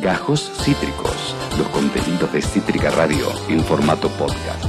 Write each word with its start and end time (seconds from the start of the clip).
Gajos 0.00 0.50
Cítricos, 0.64 1.34
los 1.58 1.68
contenidos 1.68 2.32
de 2.32 2.40
Cítrica 2.40 2.90
Radio 2.90 3.26
en 3.50 3.62
formato 3.62 4.08
podcast. 4.08 4.64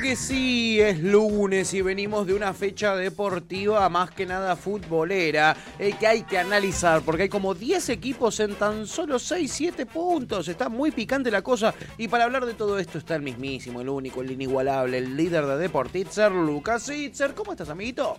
Que 0.00 0.16
sí, 0.16 0.80
es 0.80 1.02
lunes 1.02 1.74
y 1.74 1.82
venimos 1.82 2.26
de 2.26 2.32
una 2.32 2.54
fecha 2.54 2.96
deportiva 2.96 3.86
más 3.90 4.10
que 4.10 4.24
nada 4.24 4.56
futbolera 4.56 5.54
eh, 5.78 5.92
que 6.00 6.06
hay 6.06 6.22
que 6.22 6.38
analizar 6.38 7.02
porque 7.02 7.24
hay 7.24 7.28
como 7.28 7.52
10 7.54 7.90
equipos 7.90 8.40
en 8.40 8.54
tan 8.54 8.86
solo 8.86 9.18
6, 9.18 9.52
7 9.52 9.84
puntos. 9.84 10.48
Está 10.48 10.70
muy 10.70 10.90
picante 10.90 11.30
la 11.30 11.42
cosa 11.42 11.74
y 11.98 12.08
para 12.08 12.24
hablar 12.24 12.46
de 12.46 12.54
todo 12.54 12.78
esto 12.78 12.96
está 12.96 13.16
el 13.16 13.22
mismísimo, 13.22 13.82
el 13.82 13.90
único, 13.90 14.22
el 14.22 14.30
inigualable, 14.30 14.96
el 14.98 15.16
líder 15.16 15.44
de 15.44 15.58
Deportitzer, 15.58 16.32
Lucas 16.32 16.88
Itzer. 16.88 17.34
¿Cómo 17.34 17.52
estás, 17.52 17.68
amiguito? 17.68 18.16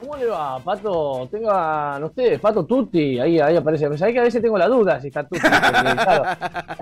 ¿Cómo 0.00 0.16
le 0.16 0.26
va, 0.26 0.58
Pato? 0.60 1.28
Tengan 1.30 2.02
ustedes, 2.04 2.40
Pato 2.40 2.64
Tutti, 2.64 3.18
ahí, 3.20 3.38
ahí 3.38 3.56
aparece. 3.56 3.96
Sabés 3.98 4.14
que 4.14 4.20
a 4.20 4.24
veces 4.24 4.40
tengo 4.40 4.56
la 4.56 4.66
duda 4.66 5.00
si 5.00 5.08
está 5.08 5.22
Tutti. 5.24 5.40
porque, 5.42 5.50
claro, 5.94 6.24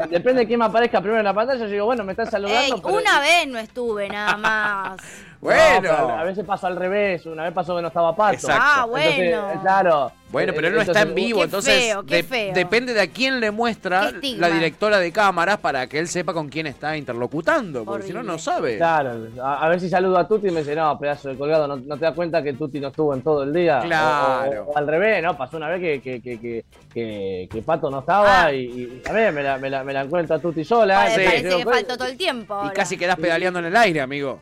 depende 0.09 0.41
de 0.43 0.47
quién 0.47 0.59
me 0.59 0.67
aparezca 0.67 1.01
primero 1.01 1.19
en 1.21 1.25
la 1.25 1.35
pantalla. 1.35 1.65
Yo 1.65 1.71
digo, 1.71 1.87
bueno, 1.87 2.05
me 2.05 2.13
están 2.13 2.31
saludando. 2.31 2.75
Ey, 2.77 2.81
pero- 2.83 2.95
una 2.97 3.21
vez 3.21 3.49
no 3.49 3.59
estuve 3.59 4.09
nada 4.09 4.37
más. 4.37 5.01
No, 5.41 5.47
Bueno. 5.51 5.93
a 6.19 6.25
veces 6.25 6.45
pasó 6.45 6.67
al 6.67 6.75
revés. 6.77 7.25
Una 7.27 7.45
vez 7.45 7.53
pasó 7.53 7.77
que 7.77 7.83
no 7.83 7.89
estaba 7.89 8.15
Pato. 8.17 8.35
Exacto. 8.35 8.61
Ah, 8.65 8.85
Entonces, 8.87 9.17
bueno. 9.41 9.61
claro. 9.63 10.13
Bueno, 10.31 10.53
pero 10.55 10.69
él 10.69 10.75
no 10.75 10.83
está 10.83 11.01
en 11.03 11.15
vivo, 11.15 11.39
Qué 11.39 11.45
entonces 11.47 11.75
feo, 11.85 12.05
qué 12.05 12.23
feo. 12.23 12.53
depende 12.53 12.93
de 12.93 13.01
a 13.01 13.07
quién 13.07 13.41
le 13.41 13.51
muestra 13.51 14.11
la 14.37 14.49
directora 14.51 14.99
de 14.99 15.11
cámaras 15.11 15.57
para 15.57 15.87
que 15.87 15.99
él 15.99 16.07
sepa 16.07 16.35
con 16.35 16.51
quién 16.51 16.67
está 16.67 16.99
interlocutando, 16.99 17.83
porque 17.87 18.09
si 18.09 18.13
no, 18.13 18.23
no 18.23 18.37
sabe. 18.37 18.77
Claro, 18.77 19.27
a, 19.43 19.65
a 19.65 19.69
ver 19.71 19.81
si 19.81 19.89
saludo 19.89 20.19
a 20.19 20.29
Tutti 20.29 20.49
y 20.49 20.51
me 20.51 20.61
dice, 20.61 20.75
no, 20.77 20.99
pedazo 20.99 21.31
de 21.31 21.37
colgado, 21.39 21.67
no, 21.67 21.77
no 21.77 21.97
te 21.97 22.05
das 22.05 22.15
cuenta 22.15 22.43
que 22.43 22.53
Tutti 22.53 22.79
no 22.79 22.89
estuvo 22.89 23.15
en 23.15 23.23
todo 23.23 23.43
el 23.45 23.55
día. 23.55 23.81
Claro. 23.81 24.65
O, 24.67 24.71
o- 24.71 24.73
o 24.73 24.77
al 24.77 24.87
revés, 24.87 25.23
¿no? 25.23 25.35
Pasó 25.35 25.57
una 25.57 25.69
vez 25.69 25.81
que, 25.81 26.01
que, 26.03 26.21
que, 26.21 26.39
que, 26.39 26.65
que- 26.93 27.49
que 27.51 27.63
Pato 27.63 27.91
no 27.91 28.01
estaba 28.01 28.45
Ah. 28.45 28.53
y, 28.53 28.59
y 28.67 29.03
a 29.09 29.13
ver, 29.13 29.33
me 29.33 29.43
la, 29.43 29.57
me 29.57 29.71
la, 29.71 29.83
me 29.83 29.95
la 29.95 30.03
encuentra 30.03 30.39
Tutti 30.39 30.63
sola. 30.63 31.07
Sí. 31.07 31.13
Entonces, 31.23 31.43
parece 31.43 31.57
que 31.57 31.65
faltó 31.71 31.97
todo 31.97 32.09
el 32.09 32.17
tiempo. 32.19 32.63
Y 32.67 32.71
casi 32.75 32.99
quedás 32.99 33.17
pedaleando 33.17 33.61
en 33.61 33.65
el 33.67 33.77
aire, 33.77 34.03
amigo. 34.03 34.39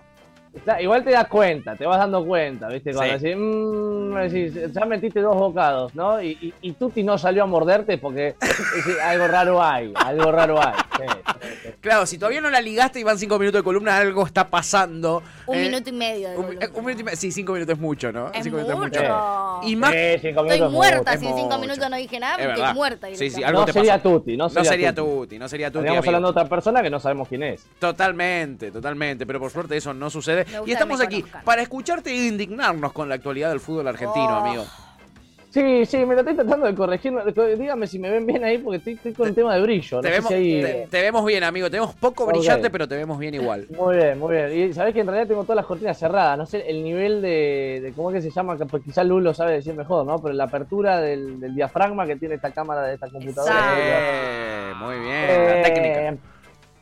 Está- 0.56 0.80
Igual 0.80 1.04
te 1.04 1.10
das 1.10 1.28
cuenta, 1.28 1.76
te 1.76 1.84
vas 1.86 1.98
dando 1.98 2.24
cuenta, 2.24 2.68
¿viste? 2.68 2.92
Cuando 2.92 3.18
Sí. 3.18 3.24
decís, 3.24 3.36
mmm, 3.38 4.14
decís, 4.16 4.72
ya 4.72 4.84
metiste 4.86 5.20
dos 5.20 5.36
bocados, 5.36 5.94
¿no? 5.94 6.20
Y, 6.22 6.30
y, 6.40 6.54
y 6.62 6.72
Tuti 6.72 7.02
no 7.02 7.18
salió 7.18 7.42
a 7.44 7.46
morderte 7.46 7.98
porque 7.98 8.34
decís, 8.40 8.96
algo 9.02 9.28
raro 9.28 9.62
hay, 9.62 9.92
algo 9.94 10.32
raro 10.32 10.60
hay. 10.60 10.74
Sí. 10.96 11.72
Claro, 11.80 12.06
si 12.06 12.18
todavía 12.18 12.40
no 12.40 12.48
la 12.50 12.60
ligaste 12.60 12.98
y 12.98 13.02
van 13.04 13.18
cinco 13.18 13.38
minutos 13.38 13.60
de 13.60 13.64
columna, 13.64 13.98
algo 13.98 14.24
está 14.26 14.48
pasando. 14.48 15.22
Un 15.46 15.56
Eh, 15.56 15.62
minuto 15.68 15.90
y 15.90 15.92
medio. 15.92 16.30
de 16.30 16.36
un, 16.36 16.46
minuto 16.48 17.00
y 17.00 17.04
medio. 17.04 17.16
Sí, 17.16 17.30
cinco 17.32 17.52
minutos 17.52 17.74
es 17.74 17.80
mucho, 17.80 18.10
¿no? 18.12 18.28
Es 18.32 18.42
cinco 18.44 18.56
minutos 18.56 18.78
mucho. 18.78 19.00
Y 19.64 19.76
más. 19.76 19.92
Sí, 19.92 19.98
cinco 20.22 20.44
Estoy 20.46 20.68
muerta 20.70 21.10
mucho. 21.12 21.20
si 21.20 21.26
es 21.26 21.30
en 21.32 21.36
cinco 21.36 21.48
mucho. 21.50 21.60
minutos 21.60 21.90
no 21.90 21.96
dije 21.96 22.18
nada, 22.18 22.36
Es 22.42 22.48
estoy 22.58 22.74
muerta. 22.74 23.06
Sí, 23.12 23.30
sí, 23.30 23.44
algo 23.44 23.60
No 23.60 23.66
te 23.66 23.72
sería 23.74 23.98
pasó. 23.98 24.08
Tuti, 24.20 24.36
no 24.36 24.44
No 24.44 24.48
sería, 24.50 24.70
sería 24.70 24.94
Tuti. 24.94 25.10
Tuti, 25.10 25.38
no 25.38 25.48
sería 25.48 25.70
Tuti. 25.70 25.86
Amigo. 25.88 26.02
hablando 26.06 26.28
de 26.28 26.30
otra 26.30 26.48
persona 26.48 26.82
que 26.82 26.90
no 26.90 26.98
sabemos 26.98 27.28
quién 27.28 27.42
es. 27.42 27.66
Totalmente, 27.78 28.70
totalmente, 28.70 29.26
pero 29.26 29.38
por 29.38 29.50
suerte 29.50 29.76
eso 29.76 29.92
no 29.92 30.08
sucede. 30.10 30.45
Y 30.66 30.72
estamos 30.72 31.00
aquí 31.00 31.20
conozcan. 31.20 31.44
para 31.44 31.62
escucharte 31.62 32.10
e 32.10 32.26
indignarnos 32.28 32.92
con 32.92 33.08
la 33.08 33.14
actualidad 33.16 33.50
del 33.50 33.60
fútbol 33.60 33.88
argentino, 33.88 34.28
Oh. 34.28 34.44
amigo. 34.46 34.64
Sí, 35.50 35.86
sí, 35.86 35.96
me 36.04 36.12
lo 36.14 36.20
estoy 36.20 36.34
tratando 36.34 36.66
de 36.66 36.74
corregir. 36.74 37.14
Dígame 37.58 37.86
si 37.86 37.98
me 37.98 38.10
ven 38.10 38.26
bien 38.26 38.44
ahí 38.44 38.58
porque 38.58 38.76
estoy, 38.76 38.92
estoy 38.92 39.14
con 39.14 39.28
el 39.28 39.34
tema 39.34 39.54
de 39.54 39.62
brillo. 39.62 40.02
Te 40.02 40.08
no 40.10 40.14
sé 40.14 40.18
vemos, 40.18 40.28
si 40.28 40.34
ahí- 40.34 40.62
te, 40.62 40.86
te 40.90 41.00
vemos 41.00 41.24
bien, 41.24 41.44
amigo. 41.44 41.70
Te 41.70 41.78
vemos 41.78 41.94
poco 41.94 42.26
brillante, 42.26 42.68
pero 42.68 42.86
te 42.86 42.94
vemos 42.94 43.18
bien 43.18 43.32
igual. 43.36 43.66
Muy 43.74 43.96
bien, 43.96 44.18
muy 44.18 44.34
bien. 44.36 44.52
Y 44.70 44.74
sabés 44.74 44.92
que 44.92 45.00
en 45.00 45.06
realidad 45.06 45.28
tengo 45.28 45.44
todas 45.44 45.56
las 45.56 45.64
cortinas 45.64 45.98
cerradas. 45.98 46.36
No 46.36 46.44
sé 46.44 46.62
el 46.68 46.84
nivel 46.84 47.22
de, 47.22 47.80
de 47.84 47.92
¿cómo 47.96 48.10
es 48.10 48.16
que 48.16 48.20
se 48.20 48.30
llama? 48.30 48.58
Que, 48.58 48.66
pues, 48.66 48.82
quizás 48.84 49.06
Lulo 49.06 49.32
sabe 49.32 49.52
decir 49.52 49.72
mejor, 49.72 50.04
¿no? 50.04 50.20
Pero 50.20 50.34
la 50.34 50.44
apertura 50.44 51.00
del, 51.00 51.40
del 51.40 51.54
diafragma 51.54 52.06
que 52.06 52.16
tiene 52.16 52.34
esta 52.34 52.50
cámara 52.50 52.82
de 52.82 52.94
esta 52.94 53.08
computadora. 53.08 53.74
Eh, 53.78 54.72
muy 54.78 54.96
bien, 54.98 55.26
la 55.26 55.60
Eh, 55.60 55.62
técnica. 55.64 56.16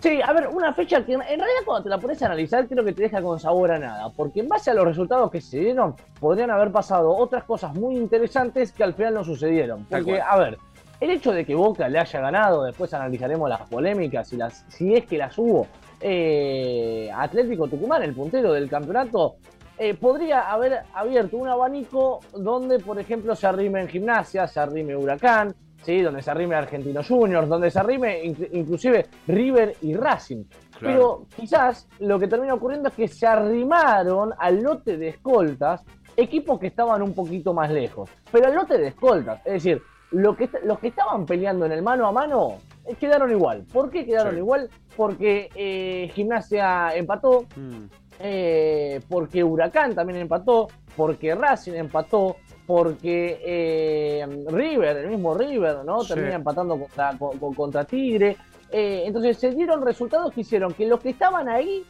Sí, 0.05 0.21
a 0.23 0.35
ver, 0.35 0.49
una 0.49 0.75
fecha 0.75 1.03
que 1.03 1.15
en 1.15 1.21
realidad 1.21 1.65
cuando 1.65 1.85
te 1.85 1.89
la 1.89 1.97
pones 1.97 2.23
a 2.23 2.27
analizar 2.27 2.69
creo 2.69 2.85
que 2.85 2.93
te 2.93 3.05
deja 3.05 3.23
con 3.23 3.41
sabor 3.41 3.71
a 3.71 3.79
nada, 3.79 4.11
porque 4.15 4.41
en 4.41 4.49
base 4.49 4.71
a 4.71 4.75
los 4.75 4.85
resultados 4.85 5.31
que 5.31 5.41
se 5.41 5.61
dieron 5.61 5.97
podrían 6.21 6.51
haber 6.51 6.71
pasado 6.71 7.17
otras 7.17 7.45
cosas 7.45 7.75
muy 7.75 7.97
interesantes 7.97 8.71
que 8.71 8.85
al 8.85 8.93
final 8.93 9.15
no 9.15 9.25
sucedieron. 9.25 9.87
Porque, 9.87 10.21
a 10.21 10.37
ver, 10.37 10.59
el 11.01 11.09
hecho 11.09 11.33
de 11.33 11.47
que 11.47 11.55
Boca 11.55 11.89
le 11.89 11.99
haya 11.99 12.21
ganado, 12.21 12.65
después 12.65 12.93
analizaremos 12.93 13.49
las 13.49 13.63
polémicas 13.63 14.31
y 14.35 14.37
las, 14.37 14.67
si 14.69 14.93
es 14.93 15.07
que 15.07 15.17
las 15.17 15.39
hubo, 15.39 15.69
eh, 16.03 17.11
Atlético 17.17 17.67
Tucumán, 17.67 18.03
el 18.03 18.13
puntero 18.13 18.53
del 18.53 18.69
campeonato, 18.69 19.37
eh, 19.79 19.95
podría 19.95 20.53
haber 20.53 20.83
abierto 20.93 21.39
un 21.39 21.49
abanico 21.49 22.21
donde, 22.35 22.79
por 22.79 22.99
ejemplo, 23.01 23.35
se 23.35 23.47
arrime 23.47 23.81
en 23.81 23.89
gimnasia, 23.89 24.47
se 24.49 24.61
arrime 24.61 24.95
Huracán, 24.95 25.55
¿sí? 25.85 26.01
donde 26.03 26.23
se 26.23 26.31
arrime 26.31 26.55
Argentinos 26.55 27.07
Juniors, 27.09 27.49
donde 27.49 27.71
se 27.71 27.79
arrime 27.79 28.23
inc- 28.25 28.49
inclusive 28.53 29.07
River 29.29 29.77
y 29.83 29.95
Racing. 29.95 30.45
Pero 30.81 31.27
quizás 31.37 31.89
lo 32.01 32.19
que 32.19 32.27
termina 32.27 32.55
ocurriendo 32.55 32.89
es 32.89 32.95
que 32.95 33.07
se 33.09 33.27
arrimaron 33.27 34.33
al 34.39 34.61
lote 34.63 34.97
de 34.97 35.09
escoltas 35.09 35.83
equipos 36.17 36.59
que 36.61 36.67
estaban 36.69 37.01
un 37.03 37.15
poquito 37.15 37.55
más 37.55 37.71
lejos. 37.71 38.11
Pero 38.31 38.47
al 38.49 38.55
lote 38.55 38.79
de 38.79 38.89
escoltas, 38.89 39.41
es 39.45 39.53
decir, 39.55 39.81
lo 40.11 40.37
que, 40.37 40.49
los 40.65 40.79
que 40.79 40.89
estaban 40.89 41.27
peleando 41.27 41.65
en 41.67 41.73
el 41.73 41.83
mano 41.83 42.07
a 42.07 42.13
mano 42.13 42.59
eh, 42.87 42.95
quedaron 42.95 43.31
igual. 43.31 43.65
¿Por 43.73 43.91
qué 43.91 44.05
quedaron 44.05 44.33
Sí. 44.35 44.39
igual? 44.39 44.69
Porque 44.97 45.49
eh, 45.55 46.11
Gimnasia 46.15 46.95
empató, 46.95 47.47
Mm. 47.57 47.85
eh, 48.21 49.01
porque 49.09 49.43
Huracán 49.43 49.95
también 49.95 50.21
empató, 50.21 50.69
porque 50.97 51.35
Racing 51.35 51.73
empató, 51.75 52.37
porque 52.67 53.41
eh, 53.45 54.27
River, 54.49 54.97
el 54.99 55.09
mismo 55.11 55.35
River, 55.35 55.85
¿no? 55.85 56.01
Sí. 56.03 56.15
Termina 56.15 56.35
empatando 56.37 56.79
contra, 56.79 57.17
con- 57.19 57.39
con- 57.39 57.55
contra 57.55 57.85
Tigre. 57.85 58.37
Eh, 58.71 59.03
entonces 59.07 59.39
se 59.39 59.51
dieron 59.51 59.85
resultados 59.85 60.33
que 60.33 60.41
hicieron 60.41 60.73
que 60.75 60.87
los 60.87 61.01
que 61.01 61.11
estaban 61.11 61.49
ahí 61.49 61.85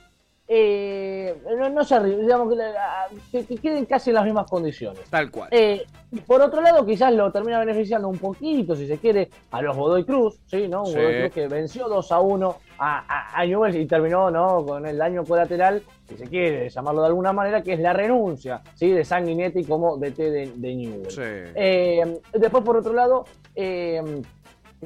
eh, 0.46 1.34
no, 1.58 1.70
no 1.70 1.84
se 1.84 1.96
arri- 1.96 2.18
digamos 2.20 2.50
que, 2.50 2.56
la- 2.56 3.06
que- 3.32 3.46
que 3.46 3.56
queden 3.56 3.86
casi 3.86 4.10
en 4.10 4.14
las 4.16 4.24
mismas 4.24 4.48
condiciones. 4.50 5.00
Tal 5.10 5.30
cual. 5.30 5.48
Eh, 5.50 5.84
por 6.26 6.40
otro 6.42 6.60
lado, 6.60 6.84
quizás 6.84 7.12
lo 7.14 7.32
termina 7.32 7.58
beneficiando 7.58 8.08
un 8.08 8.18
poquito, 8.18 8.76
si 8.76 8.86
se 8.86 8.98
quiere, 8.98 9.30
a 9.50 9.62
los 9.62 9.76
Godoy 9.76 10.04
Cruz, 10.04 10.38
¿sí? 10.46 10.68
¿no? 10.68 10.82
Un 10.82 10.88
Sí. 10.88 10.96
Godoy 10.96 11.20
Cruz 11.20 11.32
que 11.32 11.48
venció 11.48 11.88
2 11.88 12.12
a 12.12 12.20
1 12.20 12.56
a, 12.78 12.98
a, 13.36 13.40
a 13.40 13.46
Newell's 13.46 13.76
y 13.76 13.86
terminó 13.86 14.30
¿no? 14.30 14.64
con 14.64 14.84
el 14.86 14.98
daño 14.98 15.24
colateral, 15.24 15.82
si 16.08 16.16
se 16.16 16.26
quiere 16.28 16.68
llamarlo 16.68 17.00
de 17.00 17.06
alguna 17.08 17.32
manera, 17.32 17.62
que 17.62 17.72
es 17.72 17.80
la 17.80 17.92
renuncia 17.94 18.60
¿sí? 18.74 18.90
de 18.90 19.04
Sanguinetti 19.04 19.64
como 19.64 19.96
DT 19.96 20.16
de, 20.30 20.52
de 20.54 20.74
Newell's. 20.74 21.14
Sí. 21.14 21.22
Eh, 21.22 22.20
después, 22.34 22.62
por 22.62 22.76
otro 22.76 22.92
lado, 22.92 23.24
eh, 23.54 24.02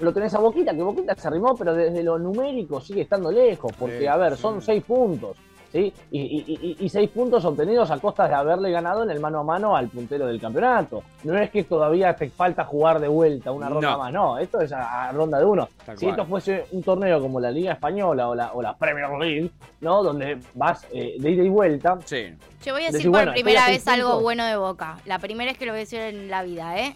lo 0.01 0.13
tenés 0.15 0.33
a 0.35 0.39
Boquita, 0.39 0.73
que 0.75 0.83
Boquita 0.83 1.15
se 1.17 1.27
arrimó, 1.27 1.57
pero 1.57 1.75
desde 1.75 2.05
lo 2.05 2.19
numérico 2.19 2.81
sigue 2.81 3.03
estando 3.03 3.33
lejos, 3.33 3.73
porque, 3.77 3.99
Sí, 3.99 4.07
a 4.07 4.17
ver, 4.17 4.37
sí. 4.37 4.43
son 4.43 4.63
seis 4.63 4.85
puntos, 4.85 5.37
¿sí? 5.73 5.93
Y, 6.11 6.21
y- 6.21 6.45
y- 6.49 6.77
y 6.85 6.89
seis 6.89 7.09
puntos 7.11 7.45
obtenidos 7.45 7.91
a 7.91 7.99
costa 7.99 8.27
de 8.29 8.35
haberle 8.35 8.71
ganado 8.71 9.03
en 9.03 9.11
el 9.11 9.21
mano 9.21 9.41
a 9.41 9.43
mano 9.45 9.77
al 9.77 9.89
puntero 9.89 10.27
del 10.27 10.41
campeonato. 10.41 11.03
No 11.25 11.37
es 11.39 11.51
que 11.51 11.65
todavía 11.65 12.15
te 12.17 12.31
falta 12.31 12.65
jugar 12.65 13.01
de 13.01 13.09
vuelta 13.09 13.53
una 13.53 13.69
ronda 13.69 13.91
No. 13.93 13.99
más, 13.99 14.13
no, 14.13 14.39
esto 14.39 14.61
es 14.61 14.73
a, 14.73 15.09
a 15.09 15.13
ronda 15.13 15.39
de 15.39 15.45
uno. 15.45 15.69
Tal 15.85 15.99
si 15.99 16.07
cual. 16.07 16.19
esto 16.19 16.29
fuese 16.29 16.67
un 16.73 16.83
torneo 16.83 17.21
como 17.21 17.41
la 17.41 17.51
Liga 17.51 17.73
Española 17.73 18.29
o 18.29 18.35
la, 18.35 18.53
o 18.53 18.63
la 18.63 18.77
Premier 18.77 19.11
League, 19.19 19.51
¿no? 19.81 20.03
Donde 20.03 20.39
vas 20.55 20.87
eh, 20.93 21.17
de 21.19 21.31
ida 21.31 21.43
y 21.45 21.49
vuelta, 21.49 21.99
Sí. 22.05 22.27
Yo 22.65 22.73
voy 22.73 22.83
a 22.83 22.87
decir 22.87 22.93
Decir, 22.99 23.11
por 23.11 23.21
bueno, 23.21 23.33
primera 23.33 23.67
vez 23.69 23.87
algo 23.89 24.09
puntos. 24.09 24.23
bueno 24.25 24.45
de 24.45 24.57
Boca. 24.57 24.99
La 25.07 25.19
primera 25.19 25.51
es 25.53 25.59
que 25.59 25.65
lo 25.67 25.73
voy 25.73 25.79
a 25.79 25.81
decir 25.81 26.01
en 26.01 26.29
la 26.29 26.43
vida, 26.43 26.79
¿eh? 26.79 26.95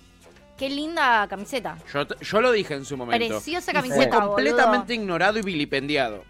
Qué 0.58 0.68
linda 0.68 1.26
camiseta. 1.28 1.76
Yo, 1.92 2.06
te- 2.06 2.14
yo 2.24 2.40
lo 2.40 2.52
dije 2.52 2.74
en 2.74 2.84
su 2.84 2.96
momento. 2.96 3.26
Preciosa 3.26 3.70
Y 3.70 3.74
fue 3.74 3.82
camiseta, 3.82 4.20
completamente 4.26 4.92
boludo. 4.92 5.02
ignorado 5.02 5.38
y 5.38 5.42
vilipendiado. 5.42 6.22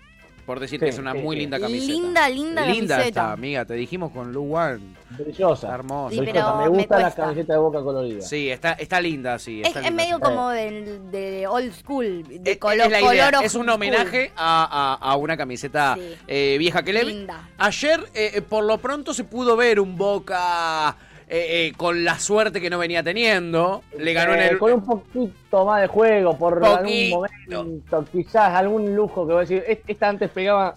Por 0.47 0.58
decir 0.58 0.80
que 0.80 0.88
es 0.88 0.98
una 0.98 1.12
sí, 1.12 1.19
muy 1.19 1.36
sí. 1.36 1.41
linda 1.42 1.60
camiseta. 1.60 1.92
Linda, 1.92 2.28
linda 2.28 2.66
Linda 2.66 2.97
camiseta. 2.97 3.08
está, 3.08 3.32
amiga. 3.32 3.64
Te 3.64 3.75
dijimos 3.75 4.10
con 4.10 4.32
Lu 4.32 4.56
One. 4.56 4.80
brillosa. 5.10 5.66
Está 5.69 5.75
hermosa. 5.76 6.16
Sí, 6.16 6.22
pero 6.32 6.56
me 6.56 6.62
me 6.64 6.69
gusta 6.69 6.98
la 6.98 7.10
camiseta 7.14 7.53
de 7.53 7.58
Boca 7.60 7.80
colorida. 7.82 8.20
Sí, 8.22 8.50
está, 8.50 8.72
está 8.72 9.00
linda, 9.00 9.38
sí. 9.38 9.60
Es, 9.60 9.69
está 9.69 9.80
es 9.80 9.86
linda, 9.86 10.03
medio 10.03 10.19
como 10.20 10.48
del- 10.50 11.10
de, 11.12 11.47
old 11.47 11.72
school, 11.75 12.25
de 12.28 12.53
Es- 12.53 12.59
color, 12.59 12.86
es 12.86 12.91
la 12.91 13.00
color 13.00 13.44
es 13.44 13.54
un 13.54 13.68
homenaje 13.68 14.33
a, 14.36 14.98
a- 15.00 15.10
a 15.12 15.16
una 15.16 15.36
camiseta 15.36 15.94
Sí. 15.97 16.16
eh, 16.27 16.56
vieja 16.59 16.83
que 16.83 16.92
le 16.92 17.04
Linda. 17.04 17.48
Ayer, 17.59 18.00
eh, 18.15 18.33
eh, 18.34 18.42
por 18.42 18.65
lo 18.65 18.78
pronto, 18.78 19.15
se 19.15 19.22
pudo 19.24 19.56
ver 19.56 19.78
un 19.78 19.97
Boca 19.97 20.97
eh, 21.34 21.68
eh, 21.68 21.72
con 21.78 22.04
la 22.04 22.18
suerte 22.18 22.60
que 22.60 22.68
no 22.68 22.78
venía 22.78 23.02
teniendo. 23.02 23.82
Le 23.98 24.12
ganó 24.12 24.34
en 24.34 24.40
Eh, 24.40 24.48
el. 24.48 24.58
Con 24.58 24.72
un 24.74 24.84
poquito 24.84 25.64
más 25.64 25.80
de 25.80 25.86
juego, 25.86 26.36
por 26.36 26.60
Poquito. 26.60 26.76
algún 26.78 27.10
momento, 27.10 28.04
quizás 28.12 28.54
algún 28.54 28.94
lujo 28.94 29.26
que 29.26 29.32
voy 29.32 29.38
a 29.38 29.40
decir. 29.40 29.64
"Es- 29.66 29.78
Esta 29.86 30.10
antes 30.10 30.28
pegaba 30.30 30.74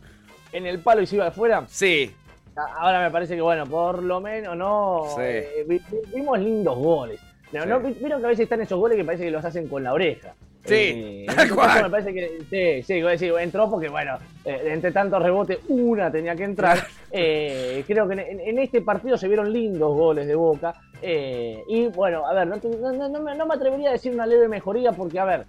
en 0.54 0.66
el 0.66 0.80
palo 0.80 1.02
y 1.02 1.08
se 1.08 1.18
iba 1.18 1.28
afuera. 1.28 1.66
Sí, 1.68 2.14
Ahora 2.78 3.02
me 3.04 3.12
parece 3.12 3.36
que, 3.36 3.42
bueno, 3.42 3.66
por 3.66 4.02
lo 4.02 4.22
menos 4.22 4.56
no. 4.56 5.08
Sí. 5.14 5.22
eh, 5.22 5.66
vi- 5.68 5.82
vi- 5.92 6.16
vimos 6.16 6.40
lindos 6.40 6.78
goles. 6.78 7.20
No, 7.52 7.64
Sí. 7.64 7.68
no, 7.68 7.80
vi- 7.82 7.92
vieron 8.00 8.22
que 8.22 8.28
a 8.28 8.30
veces 8.30 8.44
están 8.44 8.62
esos 8.62 8.80
goles 8.80 8.96
que 8.98 9.04
parece 9.04 9.26
que 9.26 9.32
los 9.32 9.44
hacen 9.44 9.68
con 9.68 9.84
la 9.84 9.92
oreja. 9.92 10.36
Sí, 10.66 10.74
Eh, 10.76 11.26
tal 11.28 11.40
este 11.40 11.56
cual. 11.56 11.84
me 11.84 11.90
parece 11.90 12.14
que 12.14 12.84
sí, 12.84 13.00
sí, 13.18 13.26
entró 13.40 13.70
porque, 13.70 13.88
bueno, 13.90 14.18
eh, 14.44 14.62
entre 14.72 14.92
tantos 14.92 15.22
rebotes, 15.22 15.60
una 15.68 16.12
tenía 16.12 16.36
que 16.36 16.44
entrar. 16.44 16.80
Eh, 17.12 17.84
creo 17.88 18.08
que 18.08 18.14
en, 18.16 18.40
en 18.42 18.60
este 18.60 18.82
partido 18.82 19.18
se 19.18 19.28
vieron 19.28 19.54
lindos 19.54 19.96
goles 19.96 20.28
de 20.28 20.36
Boca. 20.36 20.74
eh, 21.02 21.64
y 21.70 21.88
bueno, 21.88 22.26
a 22.26 22.34
ver, 22.34 22.48
no, 22.48 22.58
me, 23.22 23.36
no 23.36 23.46
me 23.46 23.54
atrevería 23.54 23.90
a 23.90 23.94
decir 23.94 24.12
una 24.14 24.26
leve 24.26 24.48
mejoría 24.48 24.92
porque, 24.92 25.20
a 25.20 25.26
ver, 25.26 25.46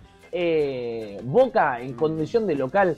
Boca 1.24 1.80
en 1.80 1.94
condición 1.94 2.46
de 2.46 2.54
local, 2.56 2.96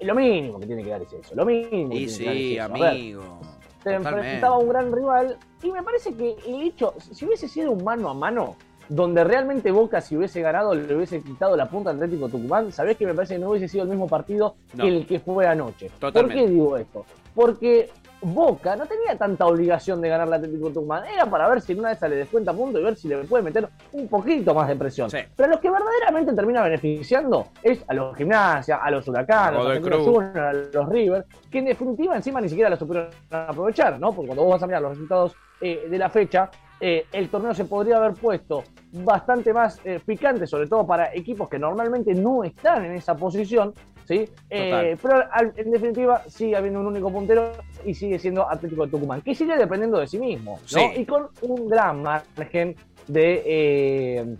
lo, 0.00 0.14
mínimo 0.14 0.60
que 0.60 0.66
tiene 0.66 0.82
que 0.84 0.90
dar 0.90 1.02
es 1.02 1.12
eso. 1.12 1.34
Lo 1.34 1.44
mínimo. 1.46 1.90
que 1.90 1.96
Y 1.96 2.06
tiene 2.06 2.18
que 2.18 2.24
dar 2.24 2.34
sí, 2.36 2.58
es 2.58 2.72
ver, 2.80 2.88
amigo. 2.90 3.40
se 3.82 3.92
enfrentaba 3.94 4.54
a 4.56 4.58
un 4.58 4.68
gran 4.68 4.92
rival 4.92 5.36
y 5.62 5.70
me 5.72 5.82
parece 5.82 6.12
que 6.14 6.34
el 6.46 6.62
hecho, 6.62 6.94
si 7.12 7.24
hubiese 7.24 7.48
sido 7.48 7.70
un 7.72 7.82
mano 7.84 8.10
a 8.10 8.14
mano, 8.14 8.56
donde 8.90 9.22
realmente 9.22 9.70
Boca 9.70 10.00
si 10.00 10.16
hubiese 10.16 10.42
ganado 10.42 10.74
le 10.74 10.94
hubiese 10.96 11.22
quitado 11.22 11.56
la 11.56 11.66
punta 11.66 11.90
al 11.90 11.96
Atlético 11.96 12.28
Tucumán, 12.28 12.72
¿sabés 12.72 12.96
que 12.96 13.06
me 13.06 13.14
parece 13.14 13.34
que 13.34 13.40
no 13.40 13.50
hubiese 13.50 13.68
sido 13.68 13.84
el 13.84 13.88
mismo 13.88 14.08
partido 14.08 14.56
No. 14.74 14.84
que 14.84 14.90
el 14.90 15.06
que 15.06 15.20
fue 15.20 15.46
anoche? 15.46 15.90
Totalmente. 16.00 16.34
¿Por 16.34 16.44
qué 16.44 16.52
digo 16.52 16.76
esto? 16.76 17.06
Porque 17.32 17.90
Boca 18.20 18.74
no 18.74 18.84
tenía 18.86 19.16
tanta 19.16 19.46
obligación 19.46 20.00
de 20.00 20.08
ganar 20.08 20.26
el 20.26 20.34
Atlético 20.34 20.70
Tucumán, 20.70 21.04
era 21.06 21.24
para 21.24 21.48
ver 21.48 21.60
si 21.60 21.72
en 21.72 21.78
una 21.78 21.88
de 21.90 21.94
esas 21.94 22.10
le 22.10 22.16
descuenta 22.16 22.52
punto 22.52 22.80
y 22.80 22.82
ver 22.82 22.96
si 22.96 23.06
le 23.06 23.18
puede 23.18 23.44
meter 23.44 23.68
un 23.92 24.08
poquito 24.08 24.52
más 24.54 24.66
de 24.66 24.74
presión. 24.74 25.08
Sí. 25.08 25.18
Pero 25.36 25.46
a 25.46 25.50
los 25.52 25.60
que 25.60 25.70
verdaderamente 25.70 26.32
termina 26.34 26.60
beneficiando 26.60 27.46
es 27.62 27.82
a 27.86 27.94
los 27.94 28.16
gimnasia, 28.16 28.76
a 28.76 28.90
los 28.90 29.06
huracanes, 29.06 29.60
a 29.60 29.62
los. 29.62 30.04
Juniors, 30.04 30.36
a 30.36 30.52
los 30.52 30.88
River, 30.88 31.24
que 31.48 31.60
en 31.60 31.66
definitiva 31.66 32.16
encima 32.16 32.40
ni 32.40 32.48
siquiera 32.48 32.68
la 32.68 32.76
supieron 32.76 33.08
aprovechar, 33.30 34.00
¿no? 34.00 34.12
Porque 34.12 34.26
cuando 34.26 34.42
vos 34.42 34.54
vas 34.54 34.62
a 34.64 34.66
mirar 34.66 34.82
los 34.82 34.90
resultados 34.90 35.34
eh, 35.60 35.86
de 35.88 35.98
la 35.98 36.10
fecha, 36.10 36.50
eh, 36.80 37.06
el 37.12 37.28
torneo 37.28 37.54
se 37.54 37.64
podría 37.64 37.98
haber 37.98 38.12
puesto 38.14 38.64
bastante 38.92 39.52
más 39.52 39.80
eh, 39.84 40.00
picante, 40.04 40.46
sobre 40.46 40.66
todo 40.66 40.86
para 40.86 41.14
equipos 41.14 41.48
que 41.48 41.58
normalmente 41.58 42.14
no 42.14 42.42
están 42.44 42.84
en 42.84 42.92
esa 42.92 43.14
posición, 43.16 43.74
¿sí? 44.06 44.28
Eh, 44.48 44.96
pero 45.00 45.22
al- 45.30 45.52
en 45.56 45.70
definitiva 45.70 46.22
sigue 46.26 46.56
habiendo 46.56 46.80
un 46.80 46.86
único 46.86 47.10
puntero 47.12 47.52
y 47.84 47.94
sigue 47.94 48.18
siendo 48.18 48.48
Atlético 48.48 48.84
de 48.86 48.90
Tucumán, 48.92 49.20
que 49.22 49.34
sigue 49.34 49.56
dependiendo 49.56 49.98
de 49.98 50.06
sí 50.06 50.18
mismo, 50.18 50.58
¿no? 50.62 50.66
Sí. 50.68 50.80
Y 50.96 51.04
con 51.04 51.28
un 51.42 51.68
gran 51.68 52.02
margen 52.02 52.74
de... 53.06 53.42
eh, 53.46 54.36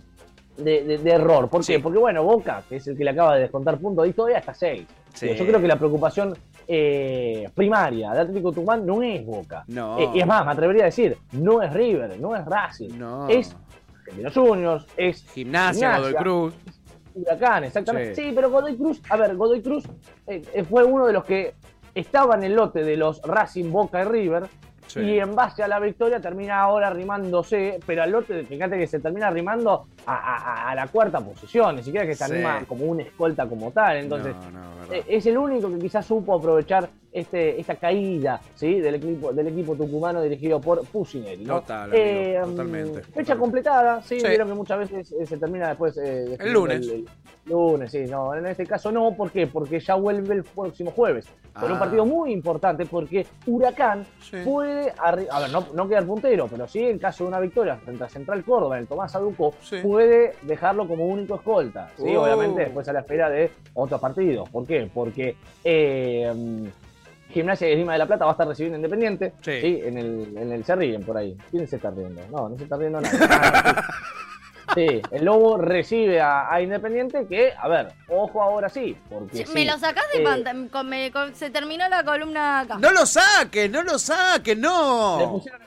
de, 0.57 0.83
de- 0.83 0.97
de 0.99 1.11
error. 1.11 1.49
¿Por 1.49 1.61
qué? 1.61 1.75
Sí. 1.77 1.77
Porque, 1.79 1.97
bueno, 1.97 2.23
Boca, 2.23 2.61
que 2.67 2.75
es 2.75 2.87
el 2.87 2.95
que 2.97 3.03
le 3.05 3.11
acaba 3.11 3.35
de 3.35 3.41
descontar 3.43 3.79
puntos, 3.79 4.05
y 4.07 4.13
todavía 4.13 4.37
está 4.39 4.53
6. 4.53 4.85
Sí. 5.13 5.33
Yo 5.33 5.45
creo 5.47 5.59
que 5.61 5.67
la 5.67 5.77
preocupación 5.77 6.37
eh, 6.67 7.49
primaria 7.53 8.11
de 8.11 8.19
Atlético 8.21 8.51
Tucumán 8.51 8.85
no 8.85 9.01
es 9.03 9.25
Boca. 9.25 9.63
No. 9.67 9.99
Eh, 9.99 10.09
y 10.15 10.19
es 10.21 10.27
más, 10.27 10.45
me 10.45 10.51
atrevería 10.51 10.83
a 10.83 10.85
decir, 10.85 11.17
no 11.33 11.61
es 11.61 11.71
River, 11.73 12.19
no 12.19 12.35
es 12.35 12.45
Racing. 12.45 12.97
No. 12.97 13.27
Es 13.27 13.55
Argentinos 13.99 14.33
Juniors, 14.33 14.87
es 14.97 15.23
Gimnasia, 15.31 15.97
Godoy 15.97 16.13
Cruz. 16.15 16.53
Huracán, 17.13 17.65
exactamente. 17.65 18.15
Sí. 18.15 18.29
Sí. 18.29 18.31
pero 18.33 18.49
Godoy 18.49 18.77
Cruz, 18.77 19.01
a 19.09 19.17
ver, 19.17 19.35
Godoy 19.35 19.61
Cruz 19.61 19.85
eh, 20.27 20.41
eh, 20.53 20.63
fue 20.63 20.83
uno 20.83 21.07
de 21.07 21.13
los 21.13 21.25
que 21.25 21.55
estaba 21.93 22.35
en 22.35 22.43
el 22.43 22.55
lote 22.55 22.83
de 22.83 22.95
los 22.95 23.21
Racing, 23.21 23.71
Boca 23.71 24.01
y 24.01 24.05
River. 24.05 24.43
Sí. 24.93 24.99
Y 24.99 25.19
en 25.19 25.35
base 25.35 25.63
a 25.63 25.67
la 25.67 25.79
victoria 25.79 26.19
termina 26.19 26.59
ahora 26.61 26.89
rimándose, 26.89 27.79
pero 27.85 28.03
al 28.03 28.11
lote, 28.11 28.43
fíjate 28.45 28.77
que 28.77 28.87
se 28.87 28.99
termina 28.99 29.29
rimando 29.29 29.85
a, 30.05 30.13
a- 30.15 30.71
a 30.71 30.75
la 30.75 30.87
cuarta 30.87 31.19
posición, 31.21 31.75
ni 31.77 31.83
siquiera 31.83 32.05
que 32.05 32.15
se 32.15 32.25
Sí. 32.25 32.31
anima 32.33 32.63
como 32.67 32.85
un 32.85 32.99
escolta 33.01 33.47
como 33.47 33.71
tal. 33.71 33.97
Entonces, 33.97 34.35
no, 34.35 34.51
no, 34.59 34.75
verdad. 34.81 34.95
eh, 34.95 35.03
es 35.07 35.25
el 35.25 35.37
único 35.37 35.69
que 35.69 35.79
quizás 35.79 36.05
supo 36.05 36.35
aprovechar 36.35 36.89
este, 37.13 37.59
esta 37.59 37.75
caída 37.75 38.39
¿sí? 38.55 38.79
del, 38.79 38.95
equipo, 38.95 39.33
del 39.33 39.47
equipo 39.47 39.75
tucumano 39.75 40.21
dirigido 40.21 40.61
por 40.61 40.85
Pusineri. 40.87 41.43
¿no? 41.43 41.59
Total, 41.59 41.89
amigo, 41.89 41.97
Eh, 41.97 42.39
totalmente, 42.41 42.93
Fecha 42.93 43.03
totalmente. 43.05 43.37
completada, 43.37 44.01
sí, 44.01 44.15
vieron 44.25 44.47
que 44.47 44.53
muchas 44.53 44.79
veces 44.79 45.11
eh, 45.19 45.25
se 45.25 45.37
termina 45.37 45.67
después. 45.69 45.97
eh, 46.01 46.37
lunes. 46.45 46.87
El, 46.87 46.91
el 46.91 47.05
lunes, 47.47 47.91
sí, 47.91 48.05
no, 48.09 48.33
en 48.33 48.45
este 48.45 48.65
caso 48.65 48.93
no, 48.93 49.11
¿por 49.13 49.29
qué? 49.29 49.45
Porque 49.47 49.79
ya 49.81 49.95
vuelve 49.95 50.35
el 50.35 50.43
próximo 50.45 50.91
jueves. 50.91 51.27
Con 51.53 51.69
Ah. 51.69 51.73
un 51.73 51.79
partido 51.79 52.05
muy 52.05 52.31
importante 52.31 52.85
porque 52.85 53.25
Huracán 53.45 54.05
puede, 54.45 54.80
arri- 54.97 55.27
a 55.29 55.39
ver, 55.39 55.51
no, 55.51 55.67
no 55.73 55.87
quedar 55.87 56.05
puntero, 56.05 56.47
pero 56.47 56.67
sí 56.67 56.79
en 56.87 56.99
caso 56.99 57.23
de 57.23 57.27
una 57.29 57.39
victoria 57.39 57.75
frente 57.77 58.03
a 58.03 58.09
Central 58.09 58.43
Córdoba 58.43 58.75
en 58.77 58.81
el 58.83 58.87
Tomás 58.87 59.15
Aduco, 59.15 59.53
Sí. 59.61 59.77
puede 59.81 60.35
dejarlo 60.41 60.87
como 60.87 61.05
único 61.07 61.35
escolta. 61.35 61.89
Sí, 61.97 62.15
Oh. 62.15 62.23
obviamente 62.23 62.61
después 62.63 62.87
a 62.89 62.93
la 62.93 62.99
espera 63.01 63.29
de 63.29 63.51
otros 63.73 63.99
partidos. 64.01 64.49
¿Por 64.49 64.65
qué? 64.65 64.89
Porque 64.93 65.35
eh, 65.63 66.33
Gimnasia 67.29 67.67
de 67.67 67.75
Lima 67.77 67.93
de 67.93 67.99
la 67.99 68.07
Plata 68.07 68.25
va 68.25 68.31
a 68.31 68.33
estar 68.33 68.47
recibiendo 68.47 68.75
Independiente 68.77 69.33
Sí. 69.41 69.81
en 69.85 69.97
el, 69.97 70.37
en 70.37 70.51
el 70.51 70.65
se 70.65 70.75
ríen 70.75 71.03
por 71.03 71.15
ahí. 71.17 71.37
¿Quién 71.49 71.65
se 71.67 71.77
está 71.77 71.89
riendo? 71.89 72.21
No, 72.29 72.49
no 72.49 72.57
se 72.57 72.63
está 72.63 72.75
riendo 72.75 72.99
nadie. 72.99 73.17
Sí. 74.73 75.01
El 75.11 75.25
Lobo 75.25 75.57
recibe 75.57 76.21
a, 76.21 76.51
a 76.51 76.61
Independiente 76.61 77.25
que, 77.27 77.53
a 77.59 77.67
ver, 77.67 77.93
ojo 78.07 78.41
ahora 78.41 78.69
sí, 78.69 78.97
porque 79.09 79.39
Me 79.39 79.45
sí, 79.45 79.65
lo 79.65 79.77
sacás 79.77 80.05
de 80.13 80.21
eh, 80.21 80.23
pantalla. 80.23 80.69
con- 80.71 80.87
me- 80.89 81.11
con- 81.11 81.35
se 81.35 81.49
terminó 81.49 81.87
la 81.89 82.03
columna 82.03 82.61
acá. 82.61 82.77
No 82.77 82.91
lo 82.91 83.05
saques, 83.05 83.69
no 83.69 83.83
lo 83.83 83.99
saques, 83.99 84.55
le 84.55 84.61
no. 84.61 85.31
pusieron- 85.33 85.61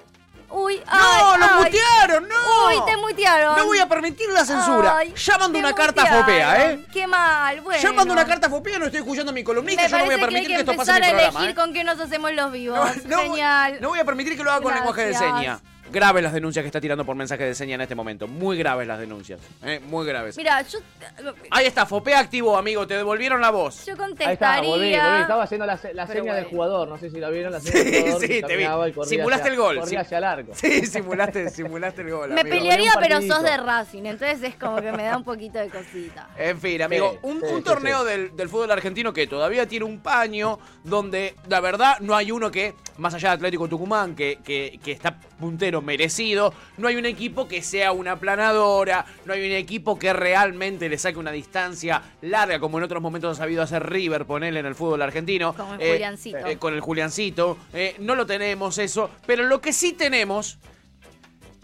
Uy, 0.51 0.77
No, 0.77 0.83
ay, 0.87 1.39
lo 1.41 1.45
ay. 1.47 1.65
mutearon, 1.65 2.29
no. 2.29 2.67
Uy, 2.69 2.75
te 2.87 2.97
mutearon. 2.97 3.57
No 3.57 3.67
voy 3.67 3.79
a 3.81 3.89
permitir 3.89 4.29
la 4.31 4.45
censura. 4.45 4.99
Ay, 4.99 5.13
ya 5.17 5.37
mando 5.37 5.59
una 5.59 5.75
carta 5.75 6.03
mutearon. 6.03 6.21
fopea, 6.25 6.71
¿eh? 6.71 6.87
Qué 6.93 7.07
mal, 7.09 7.61
bueno. 7.63 7.83
Ya 7.83 7.93
mando 7.93 8.13
una 8.13 8.25
carta 8.25 8.49
fopea, 8.49 8.79
no 8.79 8.85
estoy 8.85 9.01
escuchando 9.01 9.31
a 9.33 9.35
mi 9.35 9.43
columnista, 9.43 9.83
Me 9.83 9.89
yo 9.89 9.99
no 9.99 10.05
voy 10.05 10.15
a 10.15 10.19
permitir 10.19 10.47
que, 10.49 10.55
que 10.55 10.61
esto 10.61 10.77
pase 10.77 10.93
empezar 10.93 10.97
en 10.99 11.05
a 11.05 11.07
mi 11.07 11.13
programa, 11.15 11.39
elegir 11.41 11.51
¿eh? 11.59 11.61
con 11.61 11.73
qué 11.75 11.83
nos 11.85 11.99
hacemos 12.01 12.33
los 12.35 12.53
vivos. 12.53 12.79
No, 13.05 13.17
no, 13.17 13.23
Genial. 13.23 13.79
no 13.81 13.89
voy 13.89 13.99
a 13.99 14.05
permitir 14.05 14.37
que 14.37 14.45
lo 14.45 14.53
haga 14.53 14.61
con 14.61 14.75
lenguaje 14.75 15.01
de 15.07 15.11
Gracias. 15.11 15.61
Graves 15.95 16.23
las 16.25 16.33
denuncias 16.33 16.63
que 16.63 16.67
está 16.67 16.81
tirando 16.81 17.05
por 17.05 17.15
mensaje 17.15 17.45
de 17.45 17.55
seña 17.55 17.77
en 17.77 17.81
este 17.81 17.95
momento. 17.95 18.27
Muy 18.27 18.59
graves 18.59 18.87
las 18.87 18.99
denuncias. 18.99 19.41
¿eh? 19.63 19.81
Muy 19.87 20.05
graves. 20.05 20.37
Mira, 20.37 20.61
yo, 20.63 20.81
Ahí 21.51 21.67
está, 21.67 21.87
Fopea 21.87 22.19
activo, 22.19 22.57
amigo. 22.59 22.85
Te 22.87 22.95
devolvieron 22.97 23.41
la 23.41 23.51
voz. 23.51 23.87
yo 23.87 23.93
Ahí 23.93 23.95
está, 23.95 24.05
contestaría. 24.07 24.69
volví, 24.69 24.91
volví. 24.97 25.21
Estaba 25.23 25.45
haciendo 25.45 25.67
la, 25.67 25.79
la 25.95 26.07
seña 26.09 26.35
del 26.35 26.45
bueno. 26.45 26.49
jugador, 26.51 26.89
no 26.89 26.99
sé 26.99 27.11
si 27.11 27.21
la 27.21 27.31
vieron, 27.31 27.53
la 27.53 27.61
seña 27.61 27.73
Sí, 27.85 27.91
del 27.91 28.03
jugador. 28.03 28.21
sí, 28.23 28.43
te 28.43 28.57
vi. 28.57 28.65
Simulaste 29.07 29.43
hacia- 29.43 29.53
el 29.53 29.57
gol, 29.57 29.77
Corría 29.79 29.89
sí. 30.01 30.05
hacia 30.07 30.19
el 30.19 30.25
arco. 30.25 30.53
Sí, 30.55 30.87
simulaste, 30.87 31.51
simulaste 31.51 32.03
el 32.03 32.11
gol, 32.11 32.31
Me 32.31 32.41
amigo. 32.41 32.57
pelearía, 32.57 32.93
pero 33.01 33.23
sos 33.23 33.43
de 33.45 33.57
Racing, 33.57 34.05
entonces 34.07 34.43
es 34.43 34.57
como 34.57 34.77
que 34.81 34.91
me 34.91 35.05
da 35.05 35.17
un 35.17 35.25
poquito 35.25 35.59
de 35.59 35.69
cosita. 35.69 36.29
En 36.37 36.61
fin, 36.61 36.83
amigo, 36.83 37.13
Sí, 37.13 37.19
un, 37.23 37.41
sí, 37.41 37.47
un 37.53 37.59
sí, 37.59 37.63
torneo 37.63 38.01
sí. 38.03 38.09
Del, 38.09 38.37
del 38.37 38.49
fútbol 38.49 38.71
argentino 38.73 39.13
que 39.13 39.27
todavía 39.29 39.69
tiene 39.69 39.85
un 39.85 40.01
paño, 40.01 40.59
donde 40.83 41.37
la 41.49 41.61
verdad 41.61 41.99
no 42.01 42.17
hay 42.17 42.33
uno 42.33 42.51
que, 42.51 42.75
más 42.99 43.15
allá 43.15 43.29
de 43.31 43.35
Atlético 43.37 43.69
Tucumán, 43.69 44.17
que, 44.17 44.39
que, 44.45 44.81
que 44.83 44.91
está 44.93 45.17
puntero 45.45 45.83
merecido, 45.83 46.55
no 46.79 46.89
hay 46.89 46.97
un 46.97 47.05
equipo 47.05 47.47
que 47.47 47.61
sea 47.61 47.93
una 47.93 48.17
planadora, 48.19 49.05
no 49.27 49.35
hay 49.35 49.45
un 49.47 49.53
equipo 49.53 49.99
que 49.99 50.11
realmente 50.15 50.89
le 50.89 50.97
saque 50.97 51.19
una 51.19 51.33
distancia 51.33 52.01
larga, 52.23 52.59
como 52.59 52.79
en 52.79 52.85
otros 52.85 53.03
momentos 53.03 53.37
ha 53.37 53.43
sabido 53.43 53.63
hacer 53.63 53.85
River, 53.87 54.25
ponerle 54.25 54.61
en 54.61 54.67
el 54.67 54.75
fútbol 54.75 55.03
argentino. 55.03 55.55
Como 55.55 55.75
el 55.75 55.83
Eh, 55.83 55.93
Juliancito. 55.93 56.39
eh, 56.47 56.57
con 56.57 56.73
el 56.73 56.81
Juliancito. 56.81 57.59
Eh, 57.75 57.97
no 57.99 58.15
lo 58.15 58.25
tenemos 58.25 58.79
eso, 58.79 59.11
pero 59.27 59.43
lo 59.45 59.61
que 59.61 59.75
sí 59.75 59.93
tenemos 59.93 60.59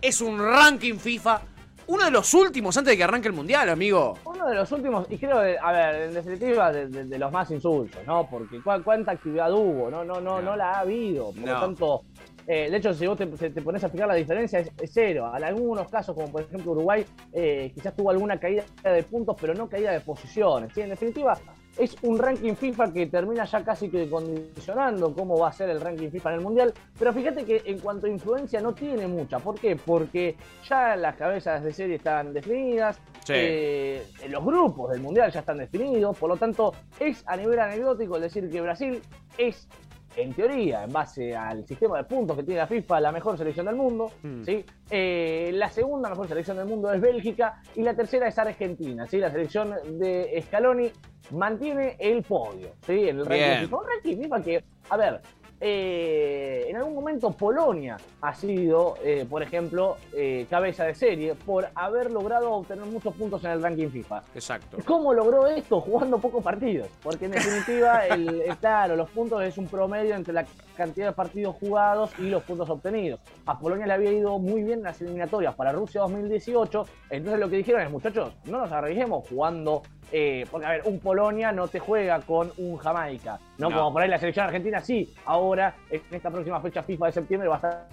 es 0.02 0.20
un 0.20 0.38
ranking 0.38 0.98
FIFA, 0.98 1.40
uno 1.86 2.04
de 2.04 2.10
los 2.10 2.34
últimos 2.34 2.76
antes 2.76 2.92
de 2.92 2.96
que 2.98 3.04
arranque 3.04 3.28
el 3.28 3.34
Mundial, 3.34 3.68
amigo. 3.70 4.16
Uno 4.24 4.46
de 4.46 4.54
los 4.54 4.70
últimos, 4.72 5.06
y 5.10 5.16
creo, 5.18 5.38
de- 5.40 5.58
a 5.58 5.72
ver, 5.72 6.02
en 6.08 6.14
definitiva, 6.14 6.70
de, 6.70 6.86
de- 6.86 7.04
de 7.06 7.18
los 7.18 7.32
más 7.32 7.50
insultos, 7.50 8.00
¿no? 8.06 8.28
Porque 8.30 8.60
cu- 8.60 8.82
cuánta 8.84 9.12
actividad 9.12 9.50
hubo, 9.52 9.90
no, 9.90 10.04
no, 10.04 10.20
no, 10.20 10.36
No. 10.36 10.42
no 10.42 10.56
la 10.56 10.72
ha 10.74 10.80
habido. 10.80 11.32
Por 11.32 11.38
No. 11.44 11.54
lo 11.54 11.60
tanto, 11.60 12.02
eh, 12.52 12.68
de 12.70 12.76
hecho, 12.78 12.92
si 12.92 13.06
vos 13.06 13.16
te, 13.16 13.26
te- 13.26 13.62
pones 13.62 13.84
a 13.84 13.88
fijar 13.88 14.08
la 14.08 14.14
diferencia, 14.14 14.58
es, 14.58 14.70
es 14.80 14.90
cero. 14.92 15.30
En 15.36 15.44
algunos 15.44 15.88
casos, 15.88 16.14
como 16.16 16.30
por 16.32 16.42
ejemplo 16.42 16.72
Uruguay, 16.72 17.04
eh, 17.32 17.70
quizás 17.74 17.94
tuvo 17.94 18.10
alguna 18.10 18.40
caída 18.40 18.64
de 18.82 19.02
puntos, 19.04 19.36
pero 19.40 19.54
no 19.54 19.68
caída 19.68 19.92
de 19.92 20.00
posiciones. 20.00 20.72
¿sí? 20.74 20.80
En 20.80 20.88
definitiva, 20.90 21.38
es 21.78 21.96
un 22.02 22.18
ranking 22.18 22.54
FIFA 22.54 22.92
que 22.92 23.06
termina 23.06 23.44
ya 23.44 23.62
casi 23.62 23.88
que 23.88 24.10
condicionando 24.10 25.14
cómo 25.14 25.38
va 25.38 25.48
a 25.48 25.52
ser 25.52 25.70
el 25.70 25.80
ranking 25.80 26.10
FIFA 26.10 26.30
en 26.30 26.34
el 26.36 26.40
Mundial. 26.42 26.74
Pero 26.98 27.12
fíjate 27.12 27.44
que 27.44 27.62
en 27.64 27.78
cuanto 27.78 28.06
a 28.06 28.10
influencia 28.10 28.60
no 28.60 28.74
tiene 28.74 29.06
mucha. 29.06 29.38
¿Por 29.38 29.58
qué? 29.60 29.76
Porque 29.76 30.36
ya 30.68 30.96
las 30.96 31.14
cabezas 31.16 31.62
de 31.62 31.72
serie 31.72 31.96
están 31.96 32.32
definidas. 32.32 33.00
Sí. 33.24 33.32
eh, 33.36 34.02
los 34.28 34.44
grupos 34.44 34.90
del 34.90 35.00
Mundial 35.00 35.30
ya 35.30 35.40
están 35.40 35.58
definidos. 35.58 36.18
Por 36.18 36.28
lo 36.30 36.36
tanto, 36.36 36.72
es 36.98 37.22
a 37.26 37.36
nivel 37.36 37.58
anecdótico 37.60 38.16
el 38.16 38.22
decir 38.22 38.50
que 38.50 38.60
Brasil 38.60 39.00
es, 39.38 39.68
en 40.16 40.32
teoría, 40.32 40.84
en 40.84 40.92
base 40.92 41.34
al 41.34 41.66
sistema 41.66 41.98
de 41.98 42.04
puntos 42.04 42.36
que 42.36 42.42
tiene 42.42 42.60
la 42.60 42.66
FIFA, 42.66 43.00
la 43.00 43.12
mejor 43.12 43.38
selección 43.38 43.66
del 43.66 43.76
mundo. 43.76 44.10
Mm. 44.22 44.42
¿sí? 44.44 44.64
Eh, 44.90 45.50
la 45.54 45.68
segunda 45.70 46.08
mejor 46.08 46.28
selección 46.28 46.56
del 46.56 46.66
mundo 46.66 46.92
es 46.92 47.00
Bélgica 47.00 47.60
y 47.76 47.82
la 47.82 47.94
tercera 47.94 48.28
es 48.28 48.38
Argentina. 48.38 49.06
¿sí? 49.06 49.18
La 49.18 49.30
selección 49.30 49.74
de 49.98 50.42
Scaloni 50.46 50.90
mantiene 51.30 51.96
el 51.98 52.22
podio 52.22 52.72
¿sí? 52.86 53.08
en 53.08 53.18
el 53.18 53.26
ranking. 53.26 53.74
Un 53.74 53.84
ranking 53.86 54.22
FIFA 54.22 54.42
que, 54.42 54.64
a 54.88 54.96
ver, 54.96 55.20
eh, 55.62 56.64
en 56.68 56.76
algún 56.76 56.94
momento 56.94 57.30
Polonia 57.32 57.98
ha 58.22 58.34
sido, 58.34 58.94
eh, 59.04 59.26
por 59.28 59.42
ejemplo, 59.42 59.98
eh, 60.14 60.46
cabeza 60.48 60.84
de 60.84 60.94
serie 60.94 61.34
por 61.34 61.68
haber 61.74 62.10
logrado 62.10 62.50
obtener 62.52 62.86
muchos 62.86 63.14
puntos 63.14 63.44
en 63.44 63.50
el 63.50 63.62
ranking 63.62 63.88
FIFA. 63.88 64.22
Exacto. 64.34 64.78
¿Cómo 64.86 65.12
logró 65.12 65.46
esto? 65.46 65.80
Jugando 65.82 66.18
pocos 66.18 66.42
partidos. 66.42 66.88
Porque 67.02 67.26
en 67.26 67.32
definitiva, 67.32 68.06
el, 68.06 68.42
claro, 68.58 68.96
los 68.96 69.10
puntos 69.10 69.42
es 69.42 69.58
un 69.58 69.66
promedio 69.66 70.14
entre 70.14 70.32
la 70.32 70.46
cantidad 70.76 71.08
de 71.08 71.12
partidos 71.12 71.56
jugados 71.56 72.10
y 72.18 72.30
los 72.30 72.42
puntos 72.42 72.70
obtenidos. 72.70 73.20
A 73.44 73.58
Polonia 73.58 73.86
le 73.86 73.92
había 73.92 74.12
ido 74.12 74.38
muy 74.38 74.62
bien 74.62 74.78
en 74.78 74.84
las 74.84 75.02
eliminatorias 75.02 75.54
para 75.54 75.72
Rusia 75.72 76.00
2018. 76.00 76.86
Entonces 77.10 77.38
lo 77.38 77.50
que 77.50 77.56
dijeron 77.56 77.82
es, 77.82 77.90
muchachos, 77.90 78.32
no 78.46 78.58
nos 78.60 78.72
arriesguemos 78.72 79.28
jugando. 79.28 79.82
eh, 80.12 80.44
porque, 80.50 80.66
a 80.66 80.70
ver, 80.70 80.82
un 80.86 80.98
Polonia 80.98 81.52
no 81.52 81.68
te 81.68 81.78
juega 81.78 82.18
con 82.20 82.50
un 82.56 82.76
Jamaica. 82.78 83.38
No, 83.60 83.68
No. 83.70 83.76
como 83.76 83.92
por 83.92 84.02
ahí 84.02 84.08
la 84.08 84.18
selección 84.18 84.46
argentina 84.46 84.80
sí. 84.80 85.12
Ahora, 85.26 85.74
en 85.90 86.02
esta 86.10 86.30
próxima 86.30 86.60
fecha 86.60 86.82
FIFA 86.82 87.06
de 87.06 87.12
septiembre 87.12 87.48
va 87.48 87.56
a 87.56 87.58
estar 87.58 87.88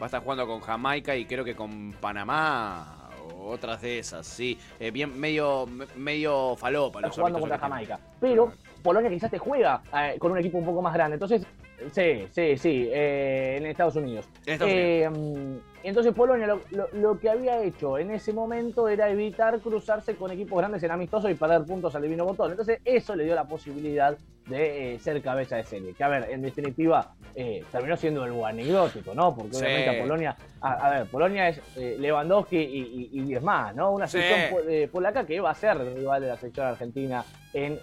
Va 0.00 0.02
a 0.02 0.06
estar 0.06 0.22
jugando 0.22 0.46
con 0.46 0.60
Jamaica 0.60 1.14
y 1.16 1.24
creo 1.24 1.44
que 1.44 1.54
con 1.54 1.92
Panamá. 2.00 3.00
otras 3.46 3.80
de 3.80 3.98
esas, 4.00 4.26
sí. 4.26 4.58
Eh, 4.80 4.90
bien, 4.90 5.18
medio, 5.18 5.66
medio 5.96 6.56
falopa. 6.56 6.98
Está 6.98 7.08
los 7.08 7.16
jugando 7.16 7.38
contra. 7.40 7.58
Jamaica. 7.58 7.98
Pero 8.20 8.52
Polonia 8.82 9.08
quizás 9.10 9.30
te 9.30 9.38
juega 9.38 9.80
eh, 9.96 10.16
con 10.18 10.32
un 10.32 10.38
equipo 10.38 10.58
un 10.58 10.64
poco 10.66 10.82
más 10.82 10.92
grande. 10.94 11.14
Entonces, 11.14 11.46
sí, 11.92 12.26
sí, 12.32 12.56
sí, 12.58 12.88
eh, 12.92 13.56
en 13.58 13.66
Estados 13.66 13.96
Unidos. 13.96 14.28
En 14.46 14.52
Estados 14.54 14.72
Eh, 14.74 15.10
entonces 15.88 16.12
Polonia 16.14 16.46
lo, 16.46 16.60
lo- 16.70 16.88
lo 16.92 17.18
que 17.18 17.28
había 17.30 17.62
hecho 17.62 17.98
en 17.98 18.10
ese 18.10 18.32
momento 18.32 18.88
era 18.88 19.08
evitar 19.10 19.58
cruzarse 19.60 20.16
con 20.16 20.30
equipos 20.30 20.58
grandes 20.58 20.82
en 20.82 20.90
amistosos 20.90 21.30
y 21.30 21.34
perder 21.34 21.64
puntos 21.64 21.94
al 21.94 22.02
divino 22.02 22.24
botón. 22.24 22.50
Entonces 22.50 22.80
eso 22.84 23.14
le 23.16 23.24
dio 23.24 23.34
la 23.34 23.44
posibilidad 23.44 24.16
de 24.46 24.94
eh, 24.94 24.98
ser 24.98 25.22
cabeza 25.22 25.56
de 25.56 25.64
serie. 25.64 25.94
Que 25.94 26.04
a 26.04 26.08
ver, 26.08 26.30
en 26.30 26.42
definitiva, 26.42 27.14
eh, 27.34 27.64
terminó 27.72 27.96
siendo 27.96 28.22
algo 28.22 28.44
anecdótico, 28.44 29.14
¿no? 29.14 29.34
Porque 29.34 29.54
Sí. 29.54 29.64
obviamente 29.64 29.98
a 29.98 30.02
Polonia, 30.02 30.36
a, 30.60 30.72
a 30.72 30.90
ver, 30.90 31.06
Polonia 31.06 31.48
es 31.48 31.60
eh, 31.76 31.96
Lewandowski 31.98 32.58
y, 32.58 33.10
y, 33.12 33.20
y 33.20 33.24
10 33.24 33.42
más, 33.42 33.74
¿no? 33.74 33.92
Una 33.92 34.06
Sí. 34.06 34.18
selección 34.18 34.50
po- 34.50 34.68
eh, 34.68 34.88
polaca 34.88 35.24
que 35.24 35.40
va 35.40 35.50
a 35.50 35.54
ser 35.54 35.78
rival 35.78 36.20
de 36.20 36.28
la 36.28 36.36
selección 36.36 36.66
argentina 36.66 37.24
en 37.54 37.78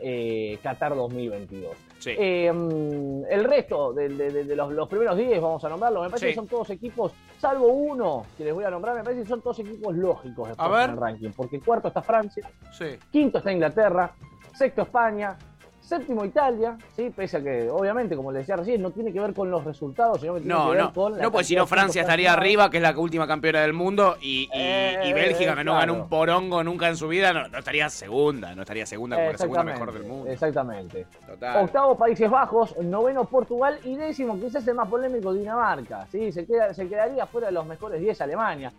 Qatar 0.62 0.96
2022. 0.96 1.72
Sí. 1.98 2.12
Mm, 2.12 3.24
el 3.29 3.43
resto 3.43 3.93
de, 3.93 4.10
de- 4.10 4.31
de- 4.31 4.43
de 4.43 4.55
los, 4.55 4.72
los 4.72 4.88
primeros 4.88 5.17
10, 5.17 5.41
vamos 5.41 5.63
a 5.63 5.70
nombrarlo, 5.70 6.01
me 6.03 6.10
parece 6.10 6.27
Sí. 6.27 6.31
que 6.31 6.36
son 6.36 6.48
todos 6.48 6.70
equipos, 6.70 7.13
salvo 7.39 7.67
uno 7.67 7.91
que 8.38 8.44
les 8.46 8.54
voy 8.54 8.64
a 8.64 8.70
nombrar, 8.70 8.96
me 8.96 9.04
parece 9.04 9.24
que 9.24 9.28
son 9.28 9.42
todos 9.42 9.60
equipos 9.60 9.96
lógicos 9.96 10.50
A 10.58 10.68
ver. 10.68 10.86
en 10.86 10.92
el 10.92 10.98
ranking, 10.98 11.30
porque 11.36 11.60
cuarto 11.60 11.88
está 11.90 12.02
Francia, 12.02 12.50
sí. 12.72 12.98
quinto 13.12 13.40
está 13.40 13.52
Inglaterra, 13.52 14.12
sexto 14.54 14.84
España, 14.84 15.38
séptimo 15.82 16.24
Italia, 16.24 16.78
sí, 16.96 17.10
pese 17.14 17.38
a 17.38 17.44
que 17.44 17.70
obviamente, 17.70 18.16
como 18.16 18.32
les 18.32 18.44
decía 18.44 18.56
recién, 18.56 18.82
no 18.82 18.92
tiene 18.92 19.12
que 19.12 19.20
ver 19.20 19.34
con 19.34 19.52
los 19.52 19.64
resultados, 19.66 20.22
sino 20.22 20.36
que 20.36 20.42
tiene 20.42 20.54
No, 20.56 20.66
que 20.70 20.76
ver 20.78 20.84
no, 20.86 20.94
con 20.94 21.18
la 21.18 21.24
no, 21.24 21.32
pues 21.32 21.48
si 21.48 21.56
no 21.56 21.68
Francia 21.68 22.02
estaría 22.02 22.32
arriba, 22.34 22.70
que 22.70 22.78
es 22.78 22.84
la 22.84 22.98
última 22.98 23.28
campeona 23.28 23.62
del 23.62 23.74
mundo, 23.74 24.16
y, 24.22 24.44
y- 24.44 24.50
Eh, 24.54 25.00
y 25.06 25.14
Bélgica, 25.14 25.56
que 25.56 25.64
no 25.64 25.74
ganó 25.74 25.94
claro. 25.94 26.04
un 26.04 26.10
porongo 26.10 26.64
nunca 26.64 26.88
en 26.88 26.96
su 26.96 27.08
vida, 27.08 27.34
no, 27.34 27.48
no 27.50 27.58
estaría 27.60 27.90
segunda, 27.90 28.56
no 28.56 28.62
estaría 28.62 28.86
segunda 28.86 29.18
como 29.18 29.32
la 29.32 29.38
segunda 29.38 29.64
mejor 29.64 29.92
del 29.94 30.04
mundo. 30.04 30.30
Exactamente. 30.32 31.08
Total. 31.28 31.64
Octavo 31.66 31.98
Países 31.98 32.30
Bajos, 32.30 32.78
noveno 32.78 33.26
Portugal 33.26 33.80
y 33.84 33.96
décimo, 33.96 34.40
quizás 34.40 34.66
el 34.68 34.76
más 34.76 34.88
polémico, 34.88 35.34
Dinamarca. 35.34 36.06
¿sí? 36.12 36.32
Se, 36.32 36.46
queda, 36.46 36.74
se 36.74 36.88
quedaría 36.88 37.26
fuera 37.26 37.48
de 37.48 37.54
los 37.54 37.66
mejores 37.66 38.00
10 38.00 38.22
Alemania. 38.22 38.72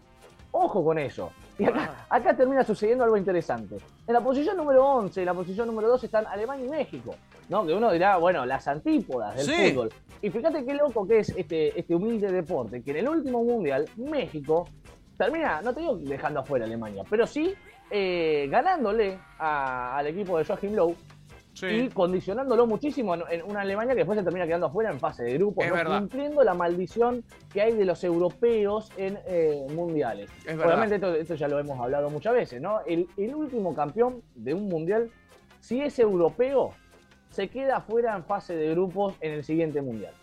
Ojo 0.52 0.84
con 0.84 0.98
eso. 0.98 1.30
Y 1.58 1.64
acá, 1.64 2.06
acá 2.08 2.34
termina 2.36 2.62
sucediendo 2.64 3.04
algo 3.04 3.16
interesante. 3.16 3.76
En 4.06 4.14
la 4.14 4.20
posición 4.20 4.56
número 4.56 4.84
11 4.86 5.20
y 5.20 5.22
en 5.22 5.26
la 5.26 5.34
posición 5.34 5.66
número 5.66 5.88
2 5.88 6.04
están 6.04 6.26
Alemania 6.26 6.66
y 6.66 6.68
México. 6.68 7.14
¿no? 7.48 7.66
Que 7.66 7.74
uno 7.74 7.90
dirá, 7.92 8.16
bueno, 8.16 8.46
las 8.46 8.66
antípodas 8.68 9.36
del 9.36 9.46
Sí. 9.46 9.70
fútbol. 9.72 9.90
Y 10.22 10.30
fíjate 10.30 10.64
qué 10.64 10.74
loco 10.74 11.06
que 11.06 11.18
es 11.18 11.28
este, 11.30 11.78
este 11.78 11.94
humilde 11.94 12.30
deporte, 12.30 12.82
que 12.82 12.92
en 12.92 12.98
el 12.98 13.08
último 13.08 13.42
mundial, 13.44 13.86
México 13.96 14.68
termina, 15.18 15.60
no 15.62 15.74
te 15.74 15.80
digo 15.80 15.96
dejando 15.96 16.40
afuera 16.40 16.64
a 16.64 16.68
Alemania, 16.68 17.02
pero 17.10 17.26
sí 17.26 17.54
eh, 17.90 18.46
ganándole 18.50 19.18
a- 19.38 19.98
al 19.98 20.06
equipo 20.06 20.38
de 20.38 20.44
Joachim 20.46 20.74
Low 20.74 20.94
Sí. 21.54 21.66
y 21.66 21.88
condicionándolo 21.90 22.66
muchísimo 22.66 23.14
en, 23.14 23.42
una 23.42 23.60
Alemania 23.60 23.92
que 23.92 23.98
después 24.00 24.18
se 24.18 24.24
termina 24.24 24.46
quedando 24.46 24.66
afuera 24.68 24.90
en 24.90 24.98
fase 24.98 25.22
de 25.24 25.34
grupos, 25.34 25.66
cumpliendo 25.86 26.42
la 26.42 26.54
maldición 26.54 27.22
que 27.52 27.60
hay 27.60 27.74
de 27.74 27.84
los 27.84 28.02
europeos 28.04 28.90
en 28.96 29.18
eh, 29.26 29.66
mundiales. 29.74 30.30
Es. 30.46 30.58
Obviamente 30.58 30.94
esto, 30.96 31.14
esto 31.14 31.34
ya 31.34 31.48
lo 31.48 31.58
hemos 31.58 31.78
hablado 31.78 32.08
muchas 32.10 32.32
veces, 32.34 32.58
¿no? 32.60 32.80
El, 32.86 33.06
el 33.18 33.34
último 33.34 33.74
campeón 33.74 34.22
de 34.34 34.54
un 34.54 34.66
mundial, 34.68 35.10
si 35.60 35.82
es 35.82 35.98
europeo, 35.98 36.70
se 37.28 37.48
queda 37.48 37.76
afuera 37.78 38.16
en 38.16 38.24
fase 38.24 38.56
de 38.56 38.70
grupos 38.70 39.14
en 39.20 39.32
el 39.32 39.44
siguiente 39.44 39.82
mundial. 39.82 40.14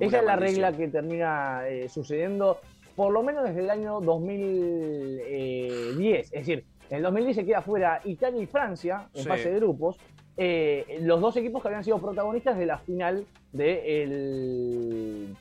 Es 0.00 0.08
Esa 0.08 0.18
es 0.20 0.24
la 0.24 0.36
maldición. 0.36 0.62
regla 0.62 0.76
que 0.78 0.88
termina 0.88 1.68
eh, 1.68 1.88
sucediendo 1.90 2.58
por 2.96 3.12
lo 3.12 3.22
menos 3.22 3.44
desde 3.44 3.60
el 3.60 3.68
año 3.70 4.00
2010. 4.00 6.24
Es 6.24 6.30
decir, 6.46 6.64
en 6.90 6.96
el 6.96 7.02
2010 7.02 7.36
se 7.36 7.44
queda 7.44 7.60
fuera 7.62 8.00
Italia 8.04 8.42
y 8.42 8.46
Francia 8.46 9.08
en 9.14 9.22
Sí. 9.22 9.28
fase 9.28 9.50
de 9.50 9.56
grupos. 9.56 9.98
Eh, 10.36 10.98
los 11.02 11.20
dos 11.20 11.36
equipos 11.36 11.62
que 11.62 11.68
habían 11.68 11.84
sido 11.84 11.98
protagonistas 11.98 12.56
de 12.58 12.66
la 12.66 12.78
final 12.78 13.24
de 13.52 14.02
el- 14.02 15.36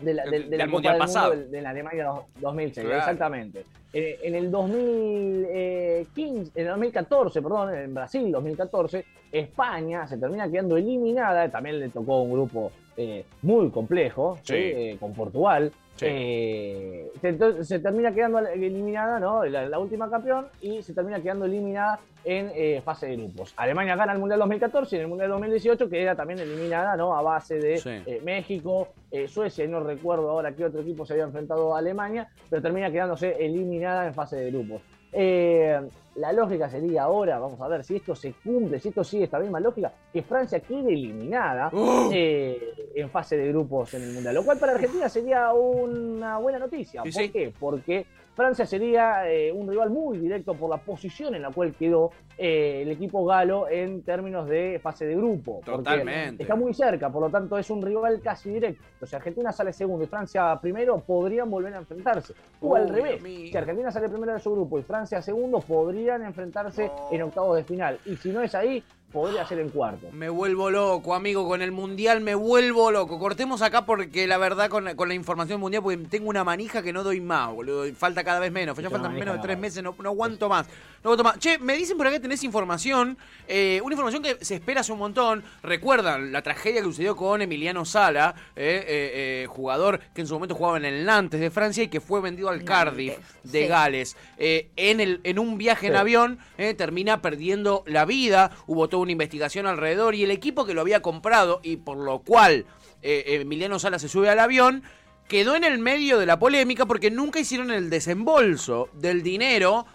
de 0.00 0.14
la, 0.14 0.24
de- 0.24 0.30
de 0.40 0.48
Del 0.50 0.58
la 0.58 0.66
Mundial 0.66 0.94
del 0.94 1.00
pasado. 1.00 1.34
Mundo 1.34 1.50
de 1.50 1.62
la 1.62 1.70
Alemania 1.70 2.04
dos- 2.04 2.24
2006, 2.40 2.86
Claro. 2.86 3.00
exactamente. 3.00 3.64
Eh, 3.94 4.18
en 4.24 4.34
el 4.34 4.50
2015, 4.50 6.50
en 6.54 6.66
el 6.66 6.72
2014, 6.72 7.40
perdón, 7.42 7.74
en 7.74 7.94
Brasil 7.94 8.30
2014, 8.30 9.04
España 9.32 10.06
se 10.06 10.18
termina 10.18 10.50
quedando 10.50 10.76
eliminada, 10.76 11.48
también 11.50 11.80
le 11.80 11.88
tocó 11.88 12.20
un 12.22 12.32
grupo 12.32 12.70
eh, 12.98 13.26
muy 13.42 13.68
complejo. 13.70 14.38
Sí. 14.42 14.54
Eh, 14.56 14.96
con 14.98 15.12
Portugal. 15.12 15.70
Sí. 15.96 16.06
Eh, 16.08 17.10
se- 17.20 17.28
entonces 17.28 17.66
se 17.68 17.78
termina 17.78 18.12
quedando 18.12 18.38
eliminada, 18.38 19.18
¿no? 19.18 19.44
La, 19.44 19.66
la 19.68 19.78
última 19.78 20.10
campeón, 20.10 20.46
y 20.60 20.82
se 20.82 20.92
termina 20.94 21.20
quedando 21.20 21.44
eliminada 21.46 21.98
en 22.24 22.50
eh, 22.54 22.82
fase 22.84 23.06
de 23.06 23.16
grupos. 23.16 23.54
Alemania 23.56 23.94
gana 23.96 24.12
el 24.12 24.18
Mundial 24.18 24.40
2014 24.40 24.96
y 24.96 24.98
en 24.98 25.02
el 25.04 25.08
Mundial 25.08 25.30
2018 25.30 25.88
queda 25.88 26.14
también 26.14 26.40
eliminada, 26.40 26.96
¿no? 26.96 27.16
A 27.16 27.22
base 27.22 27.58
de 27.58 27.76
Sí. 27.78 27.90
eh, 28.04 28.20
México, 28.24 28.88
eh, 29.10 29.28
Suecia, 29.28 29.64
y 29.64 29.68
no 29.68 29.80
recuerdo 29.80 30.30
ahora 30.30 30.52
qué 30.52 30.64
otro 30.64 30.80
equipo 30.80 31.06
se 31.06 31.12
había 31.14 31.24
enfrentado 31.24 31.74
a 31.74 31.78
Alemania, 31.78 32.28
pero 32.50 32.60
termina 32.60 32.90
quedándose 32.90 33.36
eliminada 33.44 34.06
en 34.06 34.14
fase 34.14 34.36
de 34.36 34.50
grupos. 34.50 34.82
Eh, 35.12 35.80
la 36.16 36.32
lógica 36.32 36.70
sería 36.70 37.02
ahora, 37.02 37.38
vamos 37.38 37.60
a 37.60 37.68
ver 37.68 37.84
si 37.84 37.96
esto 37.96 38.14
se 38.14 38.32
cumple, 38.32 38.80
si 38.80 38.88
esto 38.88 39.04
sigue 39.04 39.24
esta 39.24 39.38
misma 39.38 39.60
lógica, 39.60 39.92
que 40.12 40.22
Francia 40.22 40.60
quede 40.60 40.92
eliminada 40.94 41.70
¡Oh! 41.72 42.08
eh, 42.10 42.90
en 42.94 43.10
fase 43.10 43.36
de 43.36 43.48
grupos 43.48 43.92
en 43.94 44.02
el 44.02 44.12
Mundial, 44.12 44.34
lo 44.34 44.44
cual 44.44 44.58
para 44.58 44.72
Argentina 44.72 45.08
sería 45.08 45.52
una 45.52 46.38
buena 46.38 46.58
noticia. 46.58 47.02
Sí, 47.02 47.10
¿Por 47.12 47.22
sí. 47.22 47.28
qué? 47.28 47.52
Porque 47.58 48.06
Francia 48.36 48.66
sería 48.66 49.26
eh, 49.30 49.50
un 49.50 49.66
rival 49.66 49.88
muy 49.88 50.18
directo 50.18 50.52
por 50.52 50.68
la 50.68 50.76
posición 50.76 51.34
en 51.34 51.40
la 51.40 51.50
cual 51.50 51.72
quedó 51.72 52.10
eh, 52.36 52.82
el 52.82 52.90
equipo 52.90 53.24
galo 53.24 53.66
en 53.66 54.02
términos 54.02 54.46
de 54.46 54.78
fase 54.82 55.06
de 55.06 55.16
grupo. 55.16 55.62
Totalmente. 55.64 56.42
Está 56.42 56.54
muy 56.54 56.74
cerca, 56.74 57.08
por 57.10 57.22
lo 57.22 57.30
tanto 57.30 57.56
es 57.56 57.70
un 57.70 57.80
rival 57.80 58.20
casi 58.20 58.50
directo. 58.50 59.06
Si 59.06 59.16
Argentina 59.16 59.50
sale 59.52 59.72
segundo 59.72 60.04
y 60.04 60.06
Francia 60.06 60.58
primero, 60.60 60.98
podrían 61.00 61.48
volver 61.50 61.72
a 61.72 61.78
enfrentarse. 61.78 62.34
O 62.60 62.76
al 62.76 62.90
revés, 62.90 63.22
si 63.22 63.56
Argentina 63.56 63.90
sale 63.90 64.10
primero 64.10 64.34
de 64.34 64.40
su 64.40 64.52
grupo 64.52 64.78
y 64.78 64.82
Francia 64.82 65.22
segundo, 65.22 65.60
podrían 65.60 66.22
enfrentarse 66.22 66.88
No. 66.88 67.08
en 67.12 67.22
octavos 67.22 67.56
de 67.56 67.64
final. 67.64 67.98
Y 68.04 68.16
si 68.16 68.28
no 68.32 68.42
es 68.42 68.54
ahí, 68.54 68.84
podría 69.16 69.46
ser 69.46 69.60
en 69.60 69.70
cuarto. 69.70 70.08
Me 70.12 70.28
vuelvo 70.28 70.70
loco, 70.70 71.14
amigo, 71.14 71.48
con 71.48 71.62
el 71.62 71.72
mundial 71.72 72.20
me 72.20 72.34
vuelvo 72.34 72.90
loco. 72.90 73.18
Cortemos 73.18 73.62
acá 73.62 73.86
porque 73.86 74.26
la 74.26 74.36
verdad 74.36 74.68
con, 74.68 74.94
con 74.94 75.08
la 75.08 75.14
información 75.14 75.58
mundial, 75.58 75.82
porque 75.82 75.96
tengo 75.96 76.28
una 76.28 76.44
manija 76.44 76.82
que 76.82 76.92
no 76.92 77.02
doy 77.02 77.22
más, 77.22 77.50
boludo. 77.50 77.86
Falta 77.94 78.22
cada 78.22 78.40
vez 78.40 78.52
menos, 78.52 78.76
ya 78.76 78.90
faltan 78.90 79.14
menos 79.14 79.36
de 79.36 79.40
tres 79.40 79.58
meses, 79.58 79.82
no, 79.82 79.94
no 79.98 80.10
aguanto 80.10 80.50
más. 80.50 80.66
No 81.02 81.12
aguanto 81.12 81.24
más. 81.24 81.38
Che, 81.38 81.58
me 81.58 81.74
dicen 81.74 81.96
por 81.96 82.06
acá 82.06 82.16
que 82.16 82.20
tenés 82.20 82.44
información, 82.44 83.16
eh, 83.48 83.80
una 83.82 83.94
información 83.94 84.22
que 84.22 84.44
se 84.44 84.56
espera 84.56 84.82
hace 84.82 84.92
un 84.92 84.98
montón. 84.98 85.42
Recuerdan 85.62 86.30
la 86.30 86.42
tragedia 86.42 86.82
que 86.82 86.86
sucedió 86.86 87.16
con 87.16 87.40
Emiliano 87.40 87.86
Sala, 87.86 88.34
eh, 88.54 88.84
eh, 88.86 89.46
jugador 89.48 89.98
que 90.14 90.20
en 90.20 90.26
su 90.26 90.34
momento 90.34 90.54
jugaba 90.54 90.76
en 90.76 90.84
el 90.84 91.06
Nantes 91.06 91.40
de 91.40 91.50
Francia 91.50 91.82
y 91.82 91.88
que 91.88 92.02
fue 92.02 92.20
vendido 92.20 92.50
al 92.50 92.64
Cardiff 92.64 93.14
de 93.44 93.62
sí. 93.62 93.66
Gales. 93.66 94.16
En, 94.36 95.00
el, 95.00 95.22
en 95.24 95.38
un 95.38 95.56
viaje 95.56 95.86
en 95.86 95.96
avión 95.96 96.38
termina 96.76 97.22
perdiendo 97.22 97.82
la 97.86 98.04
vida. 98.04 98.50
Hubo 98.66 98.88
toda 98.88 99.05
una 99.06 99.12
investigación 99.12 99.66
alrededor 99.66 100.14
y 100.16 100.24
el 100.24 100.30
equipo 100.32 100.66
que 100.66 100.74
lo 100.74 100.80
había 100.80 101.00
comprado 101.00 101.60
y 101.62 101.76
por 101.76 101.96
lo 101.96 102.18
cual 102.18 102.66
eh, 103.02 103.38
Emiliano 103.40 103.78
Sala 103.78 103.98
se 104.00 104.08
sube 104.08 104.28
al 104.28 104.40
avión 104.40 104.82
quedó 105.28 105.54
en 105.56 105.62
el 105.64 105.78
medio 105.78 106.18
de 106.18 106.26
la 106.26 106.38
polémica 106.38 106.86
porque 106.86 107.10
nunca 107.10 107.38
hicieron 107.40 107.70
el 107.70 107.88
desembolso 107.88 108.88
del 108.94 109.22
dinero 109.22 109.86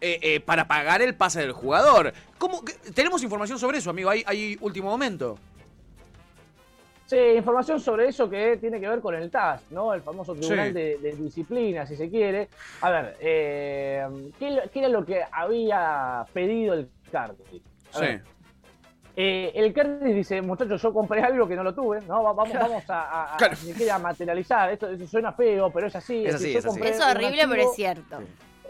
eh, 0.00 0.18
eh, 0.22 0.40
para 0.40 0.66
pagar 0.68 1.02
el 1.02 1.14
pase 1.14 1.40
del 1.40 1.52
jugador. 1.52 2.12
¿Cómo? 2.38 2.62
¿Tenemos 2.94 3.22
información 3.22 3.58
sobre 3.58 3.78
eso, 3.78 3.90
amigo? 3.90 4.10
¿Hay, 4.10 4.22
hay 4.26 4.56
último 4.60 4.88
momento? 4.88 5.36
Sí, 7.06 7.16
información 7.36 7.80
sobre 7.80 8.06
eso 8.08 8.30
que 8.30 8.56
tiene 8.60 8.80
que 8.80 8.88
ver 8.88 9.00
con 9.00 9.16
el 9.16 9.30
TAS, 9.32 9.62
¿no? 9.70 9.92
El 9.94 10.00
famoso 10.02 10.32
Tribunal 10.34 10.68
Sí. 10.68 10.74
de, 10.74 10.98
de 10.98 11.12
Disciplina, 11.16 11.84
si 11.86 11.96
se 11.96 12.08
quiere. 12.08 12.48
A 12.80 12.90
ver, 12.90 13.16
eh, 13.20 14.06
¿qué, 14.38 14.60
qué 14.72 14.78
era 14.78 14.88
lo 14.88 15.04
que 15.04 15.20
había 15.32 16.24
pedido 16.32 16.74
el 16.74 16.88
Cardiff? 17.10 17.62
A 17.94 17.98
Sí. 17.98 18.00
ver, 18.02 18.22
eh, 19.16 19.52
el 19.54 19.72
Cardiff 19.72 20.14
dice, 20.14 20.40
muchachos, 20.42 20.80
yo 20.82 20.92
compré 20.92 21.22
algo 21.22 21.46
que 21.48 21.56
no 21.56 21.62
lo 21.62 21.74
tuve, 21.74 22.00
¿no? 22.02 22.22
Va- 22.22 22.32
Vamos, 22.32 22.52
vamos 22.58 22.88
a, 22.90 23.00
a- 23.02 23.34
a- 23.34 23.36
Claro. 23.36 23.54
ni 23.64 23.72
siquiera 23.72 23.96
a 23.96 23.98
materializar. 23.98 24.70
Esto, 24.70 24.88
eso 24.88 25.06
suena 25.06 25.32
feo, 25.32 25.70
pero 25.70 25.86
es 25.88 25.96
así. 25.96 26.24
Es 26.24 26.34
así, 26.36 26.56
así. 26.56 26.68
horrible, 26.68 27.42
pero 27.48 27.62
es 27.62 27.74
cierto. 27.74 28.18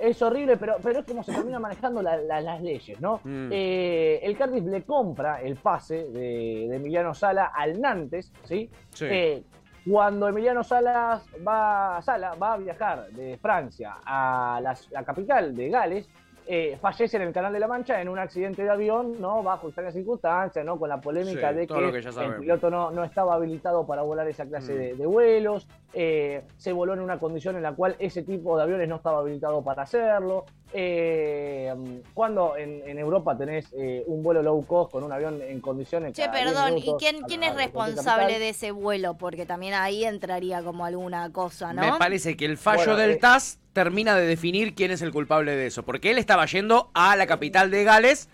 es 0.00 0.22
horrible, 0.22 0.56
pero, 0.56 0.76
pero 0.82 1.00
es 1.00 1.04
como 1.06 1.22
se 1.22 1.32
termina 1.32 1.58
manejando 1.58 2.00
la- 2.02 2.16
la- 2.16 2.40
las 2.40 2.62
leyes, 2.62 2.98
¿no? 3.00 3.20
Mm. 3.22 3.48
Eh, 3.52 4.20
el 4.22 4.36
Cardiff 4.36 4.64
le 4.64 4.82
compra 4.84 5.42
el 5.42 5.56
pase 5.56 6.04
de, 6.08 6.66
de 6.70 6.76
Emiliano 6.76 7.12
Sala 7.14 7.52
al 7.54 7.80
Nantes, 7.80 8.32
¿sí? 8.44 8.70
Sí. 8.94 9.04
Eh, 9.08 9.42
cuando 9.90 10.28
Emiliano 10.28 10.62
Salas 10.62 11.26
va, 11.46 12.00
Sala 12.02 12.34
va 12.34 12.52
a 12.52 12.56
viajar 12.58 13.08
de 13.12 13.38
Francia 13.38 13.94
a 14.04 14.60
la, 14.62 14.76
la 14.90 15.04
capital 15.04 15.54
de 15.56 15.68
Gales, 15.70 16.08
eh, 16.52 16.76
fallece 16.80 17.16
en 17.16 17.22
el 17.22 17.32
Canal 17.32 17.52
de 17.52 17.60
la 17.60 17.68
Mancha 17.68 18.00
en 18.00 18.08
un 18.08 18.18
accidente 18.18 18.64
de 18.64 18.70
avión, 18.70 19.20
¿no? 19.20 19.40
Bajo 19.40 19.68
extrañas 19.68 19.94
circunstancias, 19.94 20.64
¿no? 20.64 20.80
Con 20.80 20.88
la 20.88 21.00
polémica 21.00 21.50
Sí, 21.50 21.54
de 21.54 21.66
que, 21.68 21.74
que 21.92 22.24
el 22.24 22.34
piloto 22.40 22.68
no, 22.70 22.90
no 22.90 23.04
estaba 23.04 23.34
habilitado 23.34 23.86
para 23.86 24.02
volar 24.02 24.26
esa 24.26 24.44
clase 24.46 24.72
Mm. 24.74 24.76
de, 24.78 24.94
de 24.96 25.06
vuelos, 25.06 25.68
eh, 25.92 26.42
se 26.56 26.72
voló 26.72 26.94
en 26.94 27.00
una 27.00 27.20
condición 27.20 27.54
en 27.54 27.62
la 27.62 27.72
cual 27.72 27.94
ese 28.00 28.24
tipo 28.24 28.56
de 28.56 28.64
aviones 28.64 28.88
no 28.88 28.96
estaba 28.96 29.18
habilitado 29.20 29.62
para 29.62 29.82
hacerlo. 29.82 30.44
Eh, 30.72 31.74
cuando 32.14 32.56
en, 32.56 32.82
en 32.86 32.98
Europa 32.98 33.36
tenés 33.36 33.66
eh, 33.72 34.02
un 34.06 34.22
vuelo 34.22 34.42
low 34.42 34.64
cost 34.66 34.92
con 34.92 35.04
un 35.04 35.12
avión 35.12 35.40
en 35.42 35.60
condiciones. 35.60 36.12
Che, 36.14 36.22
cada 36.26 36.38
10 36.38 36.44
perdón, 36.46 36.78
¿y 36.78 36.94
quién, 36.98 37.24
a- 37.24 37.26
quién 37.26 37.42
a- 37.42 37.48
es 37.48 37.54
responsable 37.56 38.38
de 38.38 38.48
ese 38.50 38.70
vuelo? 38.70 39.14
Porque 39.14 39.46
también 39.46 39.74
ahí 39.74 40.04
entraría 40.04 40.62
como 40.62 40.84
alguna 40.84 41.30
cosa, 41.32 41.72
¿no? 41.72 41.82
Me 41.82 41.98
parece 41.98 42.36
que 42.36 42.44
el 42.44 42.56
fallo 42.58 42.78
Bueno, 42.78 42.96
del 42.96 43.10
eh, 43.12 43.16
TAS 43.16 43.58
termina 43.72 44.16
de 44.16 44.26
definir 44.26 44.74
quién 44.74 44.90
es 44.90 45.02
el 45.02 45.12
culpable 45.12 45.54
de 45.56 45.66
eso. 45.66 45.84
Porque 45.84 46.10
él 46.10 46.18
estaba 46.18 46.46
yendo 46.46 46.90
a 46.94 47.14
la 47.16 47.26
capital 47.26 47.70
de 47.70 47.84
Gales 47.84 48.28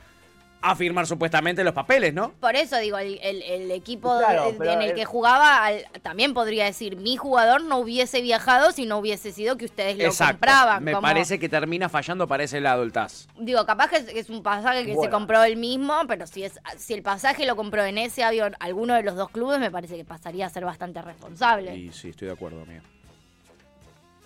a 0.62 0.75
firmar 0.75 1.06
supuestamente 1.06 1.62
los 1.62 1.75
papeles, 1.75 2.12
¿no? 2.12 2.32
Por 2.40 2.56
eso 2.56 2.76
digo, 2.78 2.98
el, 2.98 3.18
el- 3.22 3.42
el 3.42 3.70
equipo 3.70 4.18
Claro, 4.18 4.46
de- 4.46 4.52
pero 4.58 4.72
en 4.72 4.82
el 4.82 4.90
el- 4.90 4.96
que 4.96 5.04
jugaba 5.04 5.64
al- 5.64 5.84
también 6.02 6.34
podría 6.34 6.64
decir, 6.64 6.96
mi 6.96 7.16
jugador 7.16 7.62
no 7.62 7.78
hubiese 7.78 8.20
viajado 8.22 8.72
si 8.72 8.84
no 8.86 8.98
hubiese 8.98 9.32
sido 9.32 9.56
que 9.56 9.64
ustedes 9.66 9.96
lo 9.96 10.04
Exacto. 10.04 10.34
compraban. 10.34 10.82
Me 10.82 10.92
como- 10.92 11.02
parece 11.02 11.38
que 11.38 11.48
termina 11.48 11.88
fallando 11.88 12.26
para 12.26 12.42
ese 12.44 12.60
lado 12.60 12.82
el 12.82 12.92
TAS. 12.92 13.28
Digo, 13.38 13.64
capaz 13.66 13.90
que 13.90 13.96
es, 13.96 14.08
es 14.08 14.30
un 14.30 14.42
pasaje 14.42 14.84
que 14.86 14.96
se 14.96 15.08
compró 15.10 15.44
él 15.44 15.56
mismo, 15.56 15.94
pero 16.08 16.26
si 16.26 16.42
es 16.44 16.58
si 16.78 16.94
el 16.94 17.02
pasaje 17.02 17.46
lo 17.46 17.54
compró 17.54 17.84
en 17.84 17.98
ese 17.98 18.25
avión 18.25 18.56
alguno 18.58 18.94
de 18.94 19.02
los 19.02 19.14
dos 19.14 19.30
clubes, 19.30 19.60
me 19.60 19.70
parece 19.70 19.96
que 19.96 20.04
pasaría 20.04 20.46
a 20.46 20.48
ser 20.50 20.64
bastante 20.64 21.00
responsable. 21.02 21.76
Y 21.76 21.92
sí, 21.92 22.08
estoy 22.08 22.26
de 22.28 22.34
acuerdo, 22.34 22.62
amigo. 22.62 22.82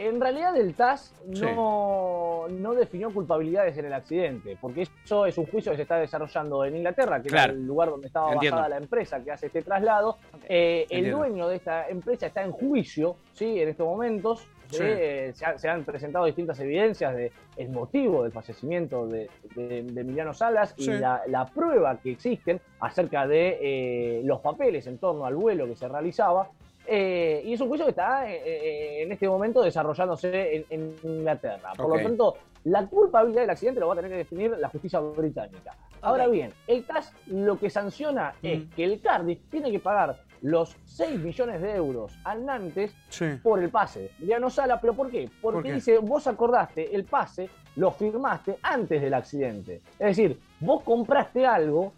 En 0.02 0.19
realidad 0.21 0.57
el 0.57 0.75
TAS 0.75 1.14
Sí. 1.33 1.42
no, 1.42 2.47
no 2.49 2.75
definió 2.75 3.12
culpabilidades 3.12 3.76
en 3.76 3.85
el 3.85 3.92
accidente, 3.92 4.57
porque 4.61 4.83
eso 5.04 5.26
es 5.26 5.37
un 5.37 5.45
juicio 5.47 5.73
que 5.73 5.76
se 5.76 5.83
está 5.83 5.97
desarrollando 5.99 6.64
en 6.64 6.76
Inglaterra, 6.76 7.21
que 7.21 7.28
Claro. 7.28 7.52
era 7.52 7.61
el 7.61 7.66
lugar 7.66 7.90
donde 7.90 8.07
estaba 8.07 8.33
Entiendo. 8.33 8.57
basada 8.57 8.69
la 8.71 8.83
empresa 8.83 9.23
que 9.23 9.30
hace 9.30 9.47
este 9.49 9.61
traslado. 9.62 10.16
Eh, 10.49 10.87
el 10.88 11.11
dueño 11.11 11.49
de 11.49 11.57
esta 11.57 11.87
empresa 11.88 12.26
está 12.28 12.42
en 12.42 12.52
juicio, 12.52 13.16
¿sí? 13.35 13.61
En 13.61 13.69
estos 13.69 13.87
momentos. 13.87 14.47
Sí. 14.71 14.78
Eh, 14.85 15.33
se, 15.35 15.45
ha- 15.45 15.59
se 15.59 15.69
han 15.69 15.83
presentado 15.85 16.25
distintas 16.26 16.59
evidencias 16.61 17.12
de 17.16 17.33
el 17.57 17.71
motivo 17.71 18.23
del 18.23 18.30
fallecimiento 18.30 19.04
de, 19.09 19.28
de- 19.57 19.83
de 19.83 20.00
Emiliano 20.00 20.33
Salas 20.33 20.75
Sí. 20.78 20.92
y 20.92 20.95
la, 20.99 21.23
la 21.26 21.45
prueba 21.47 21.99
que 22.00 22.12
existen 22.12 22.61
acerca 22.78 23.26
de 23.26 23.59
eh, 23.61 24.23
los 24.25 24.40
papeles 24.40 24.87
en 24.87 24.99
torno 24.99 25.26
al 25.26 25.35
vuelo 25.35 25.66
que 25.66 25.75
se 25.75 25.88
realizaba. 25.88 26.49
Eh, 26.92 27.42
y 27.44 27.52
es 27.52 27.61
un 27.61 27.68
juicio 27.68 27.87
que 27.87 27.90
está 27.90 28.28
eh, 28.28 28.42
eh, 28.44 29.02
en 29.04 29.12
este 29.12 29.28
momento 29.28 29.62
desarrollándose 29.62 30.56
en, 30.56 30.64
en 30.70 30.97
Inglaterra. 31.04 31.70
Por 31.76 31.88
lo 31.97 32.02
tanto, 32.02 32.35
la 32.64 32.85
culpabilidad 32.87 33.42
del 33.42 33.50
accidente 33.50 33.78
lo 33.78 33.87
va 33.87 33.92
a 33.92 33.97
tener 33.97 34.11
que 34.11 34.16
definir 34.16 34.50
la 34.59 34.68
justicia 34.68 34.99
británica. 34.99 35.76
Ahora 36.02 36.26
bien, 36.26 36.52
el 36.66 36.82
TAS 36.85 37.12
lo 37.26 37.59
que 37.61 37.70
sanciona 37.70 38.35
es 38.42 38.61
Mm. 38.64 38.70
que 38.75 38.85
el 38.85 39.00
Cardiff 39.00 39.38
tiene 39.50 39.70
que 39.70 39.78
pagar 39.78 40.16
los 40.42 40.75
6 40.87 41.20
millones 41.20 41.61
de 41.61 41.76
euros 41.76 42.18
al 42.25 42.44
Nantes 42.44 42.92
Sí. 43.11 43.26
por 43.42 43.62
el 43.62 43.68
pase. 43.70 44.11
Ya 44.18 44.40
no 44.40 44.50
sala, 44.50 44.80
¿pero 44.80 44.94
por 44.94 45.11
qué? 45.11 45.28
Porque 45.40 45.56
¿Por 45.59 45.62
qué? 45.62 45.75
dice, 45.75 45.99
vos 45.99 46.26
acordaste 46.26 46.92
el 46.97 47.04
pase, 47.04 47.49
lo 47.76 47.92
firmaste 47.92 48.56
antes 48.62 49.00
del 49.00 49.14
accidente. 49.14 49.76
Es 49.99 50.16
decir, 50.16 50.40
vos 50.59 50.82
compraste 50.82 51.47
algo 51.47 51.92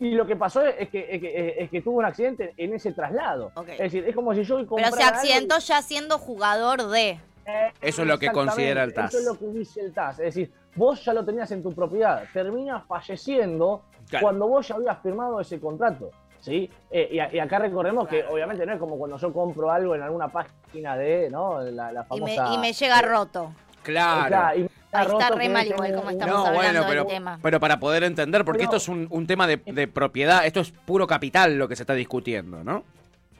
y 0.00 0.10
lo 0.12 0.26
que 0.26 0.34
pasó 0.34 0.62
es 0.62 0.88
que, 0.88 1.06
es 1.14 1.20
que, 1.20 1.54
es 1.58 1.70
que 1.70 1.80
tuvo 1.82 1.98
un 1.98 2.04
accidente 2.04 2.54
en 2.56 2.74
ese 2.74 2.92
traslado. 2.92 3.52
Es 3.68 3.78
decir, 3.78 4.04
es 4.08 4.14
como 4.14 4.34
si 4.34 4.42
yo 4.42 4.66
Pero 4.74 4.90
se 4.92 5.02
accidentó 5.02 5.58
ya 5.58 5.82
siendo 5.82 6.18
jugador 6.18 6.88
de... 6.88 7.20
Eh, 7.46 7.72
Eso 7.80 8.02
es 8.02 8.08
lo 8.08 8.18
que 8.18 8.30
considera 8.32 8.82
el 8.84 8.92
TAS. 8.94 9.10
Eso 9.14 9.18
es 9.18 9.24
lo 9.26 9.38
que 9.38 9.46
dice 9.58 9.80
el 9.80 9.92
TAS. 9.92 10.18
Es 10.18 10.34
decir, 10.34 10.52
vos 10.74 11.04
ya 11.04 11.12
lo 11.12 11.24
tenías 11.24 11.50
en 11.52 11.62
tu 11.62 11.72
propiedad. 11.74 12.24
Termina 12.32 12.80
falleciendo 12.80 13.82
Claro. 14.08 14.24
cuando 14.26 14.48
vos 14.48 14.66
ya 14.66 14.74
habías 14.74 14.98
firmado 15.02 15.40
ese 15.40 15.60
contrato. 15.60 16.10
¿Sí? 16.40 16.68
Eh, 16.90 17.08
y, 17.12 17.18
a- 17.18 17.32
y 17.32 17.38
acá 17.38 17.58
recordemos 17.58 18.08
que 18.08 18.24
obviamente 18.24 18.64
no 18.66 18.72
es 18.72 18.78
como 18.78 18.96
cuando 18.98 19.18
yo 19.18 19.32
compro 19.32 19.70
algo 19.70 19.94
en 19.94 20.02
alguna 20.02 20.28
página 20.28 20.96
de, 20.96 21.28
¿no? 21.30 21.60
La, 21.60 21.92
la 21.92 22.06
Y 22.10 22.20
me, 22.22 22.34
famosa... 22.36 22.54
y 22.54 22.58
me 22.58 22.72
llega 22.72 23.02
roto. 23.02 23.52
Claro. 23.82 24.26
Claro, 24.28 24.58
y 24.58 24.62
me 24.62 24.68
Ahí 24.92 25.06
está 25.06 25.30
re 25.30 25.48
mal 25.48 25.66
igual 25.66 25.94
como 25.94 26.10
estamos 26.10 26.34
No, 26.34 26.46
hablando 26.46 26.54
bueno, 26.56 26.80
del 26.80 26.88
pero, 26.88 27.06
tema. 27.06 27.38
pero 27.42 27.60
para 27.60 27.78
poder 27.78 28.02
entender, 28.04 28.44
porque 28.44 28.58
Pero- 28.66 28.70
esto 28.70 28.76
es 28.78 28.88
un, 28.88 29.06
un 29.10 29.26
tema 29.26 29.46
de, 29.46 29.56
de 29.58 29.86
propiedad, 29.88 30.44
esto 30.46 30.60
es 30.60 30.72
puro 30.72 31.06
capital 31.06 31.56
lo 31.56 31.68
que 31.68 31.76
se 31.76 31.84
está 31.84 31.94
discutiendo, 31.94 32.64
¿no? 32.64 32.82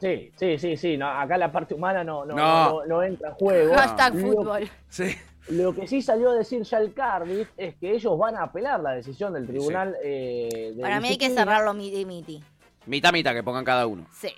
Sí, 0.00 0.30
sí, 0.36 0.58
sí, 0.58 0.76
sí. 0.76 0.96
No, 0.96 1.08
acá 1.08 1.36
la 1.36 1.50
parte 1.52 1.74
humana 1.74 2.02
no, 2.04 2.24
no, 2.24 2.34
No. 2.34 2.70
no, 2.70 2.86
no 2.86 3.02
entra 3.02 3.28
en 3.30 3.34
juego. 3.34 3.74
Hashtag 3.74 4.14
fútbol. 4.18 4.70
Sí. 4.88 5.14
Lo 5.50 5.74
que 5.74 5.86
sí 5.88 6.00
salió 6.00 6.30
a 6.30 6.34
decir 6.34 6.62
ya 6.62 6.78
el 6.78 6.94
Cardiff 6.94 7.48
es 7.56 7.74
que 7.74 7.92
ellos 7.94 8.16
van 8.16 8.36
a 8.36 8.44
apelar 8.44 8.78
la 8.80 8.92
decisión 8.92 9.32
del 9.32 9.46
tribunal. 9.46 9.96
eh, 10.02 10.72
de 10.76 10.80
Para 10.80 11.00
mí 11.00 11.08
hay 11.08 11.18
que 11.18 11.28
cerrarlo 11.30 11.74
miti 11.74 12.04
miti. 12.06 12.42
Mitad, 12.86 13.12
mitad, 13.12 13.32
que 13.34 13.42
pongan 13.42 13.64
cada 13.64 13.86
uno. 13.86 14.06
Sí. 14.12 14.28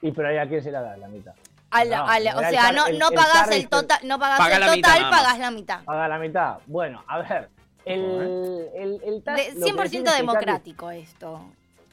Y 0.00 0.12
pero 0.12 0.28
ahí 0.28 0.36
a 0.38 0.48
quién 0.48 0.62
se 0.62 0.70
la 0.70 0.80
da 0.82 0.96
la 0.96 1.08
mitad. 1.08 1.34
Al- 1.72 1.90
No, 1.90 2.06
al- 2.06 2.26
o 2.36 2.38
sea, 2.40 2.48
el 2.48 2.54
no, 2.54 2.60
Car- 2.62 2.74
no 2.74 2.86
el- 2.86 2.94
el 2.96 3.14
pagás 3.14 3.50
el 3.50 3.68
total, 3.68 3.98
no 4.04 4.18
pagás 4.18 4.38
Paga 4.38 4.54
el 4.56 4.60
la 4.60 4.72
mitad 4.72 4.94
total, 4.94 5.10
pagás 5.10 5.38
la 5.38 5.50
mitad. 5.50 5.84
Paga 5.84 6.08
la 6.08 6.18
mitad. 6.18 6.58
Bueno, 6.66 7.04
a 7.08 7.18
ver. 7.18 7.50
El, 7.84 8.68
el, 8.74 9.00
el 9.02 9.22
100% 9.24 9.90
que 9.90 9.96
el 9.98 10.04
Cardiff- 10.04 10.16
democrático 10.18 10.90
esto. 10.92 11.40